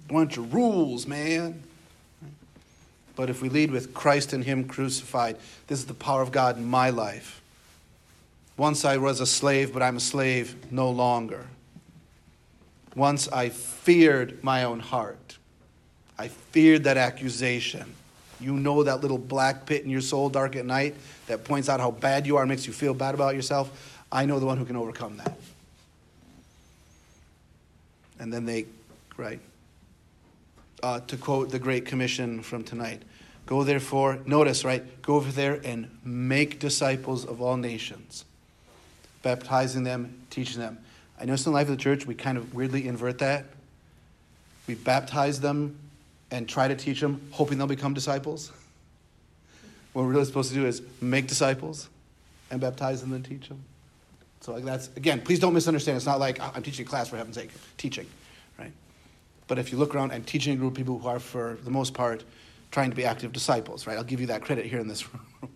[0.08, 1.62] bunch of rules, man.
[3.18, 5.36] But if we lead with Christ and Him crucified,
[5.68, 7.42] this is the power of God in my life.
[8.56, 11.48] Once I was a slave, but I'm a slave no longer.
[12.96, 15.38] Once I feared my own heart.
[16.22, 17.96] I feared that accusation.
[18.40, 20.94] You know that little black pit in your soul, dark at night,
[21.26, 24.00] that points out how bad you are, makes you feel bad about yourself.
[24.12, 25.36] I know the one who can overcome that.
[28.20, 28.68] And then they,
[29.18, 29.40] right?
[30.84, 33.02] Uh, to quote the Great Commission from tonight
[33.48, 35.02] Go therefore, notice, right?
[35.02, 38.26] Go over there and make disciples of all nations,
[39.24, 40.78] baptizing them, teaching them.
[41.20, 43.46] I notice in the life of the church, we kind of weirdly invert that.
[44.68, 45.78] We baptize them
[46.32, 48.52] and try to teach them, hoping they'll become disciples.
[49.94, 51.90] What we're really supposed to do is make disciples
[52.50, 53.64] and baptize them and teach them.
[54.40, 55.98] So like that's again, please don't misunderstand.
[55.98, 58.08] It's not like "Oh, I'm teaching a class for heaven's sake, teaching,
[58.58, 58.72] right?
[59.48, 61.70] But if you look around, I'm teaching a group of people who are, for the
[61.70, 62.24] most part,
[62.72, 63.98] trying to be active disciples, right?
[63.98, 65.52] I'll give you that credit here in this room.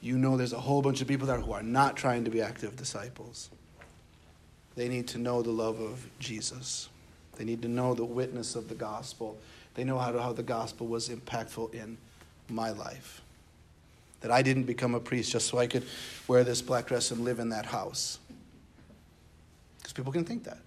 [0.00, 2.40] You know there's a whole bunch of people there who are not trying to be
[2.40, 3.50] active disciples.
[4.76, 6.88] They need to know the love of Jesus.
[7.36, 9.38] They need to know the witness of the gospel.
[9.74, 11.98] They know how, to, how the gospel was impactful in
[12.48, 13.22] my life.
[14.22, 15.84] That I didn't become a priest just so I could
[16.26, 18.18] wear this black dress and live in that house.
[19.78, 20.58] Because people can think that.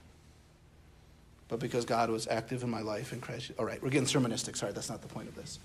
[1.48, 3.52] But because God was active in my life in Christ.
[3.58, 4.56] All right, we're getting sermonistic.
[4.56, 5.58] Sorry, that's not the point of this.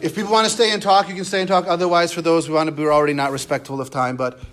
[0.00, 1.66] If people want to stay and talk, you can stay and talk.
[1.68, 4.16] Otherwise, for those who want to, we're already not respectful of time.
[4.16, 4.40] But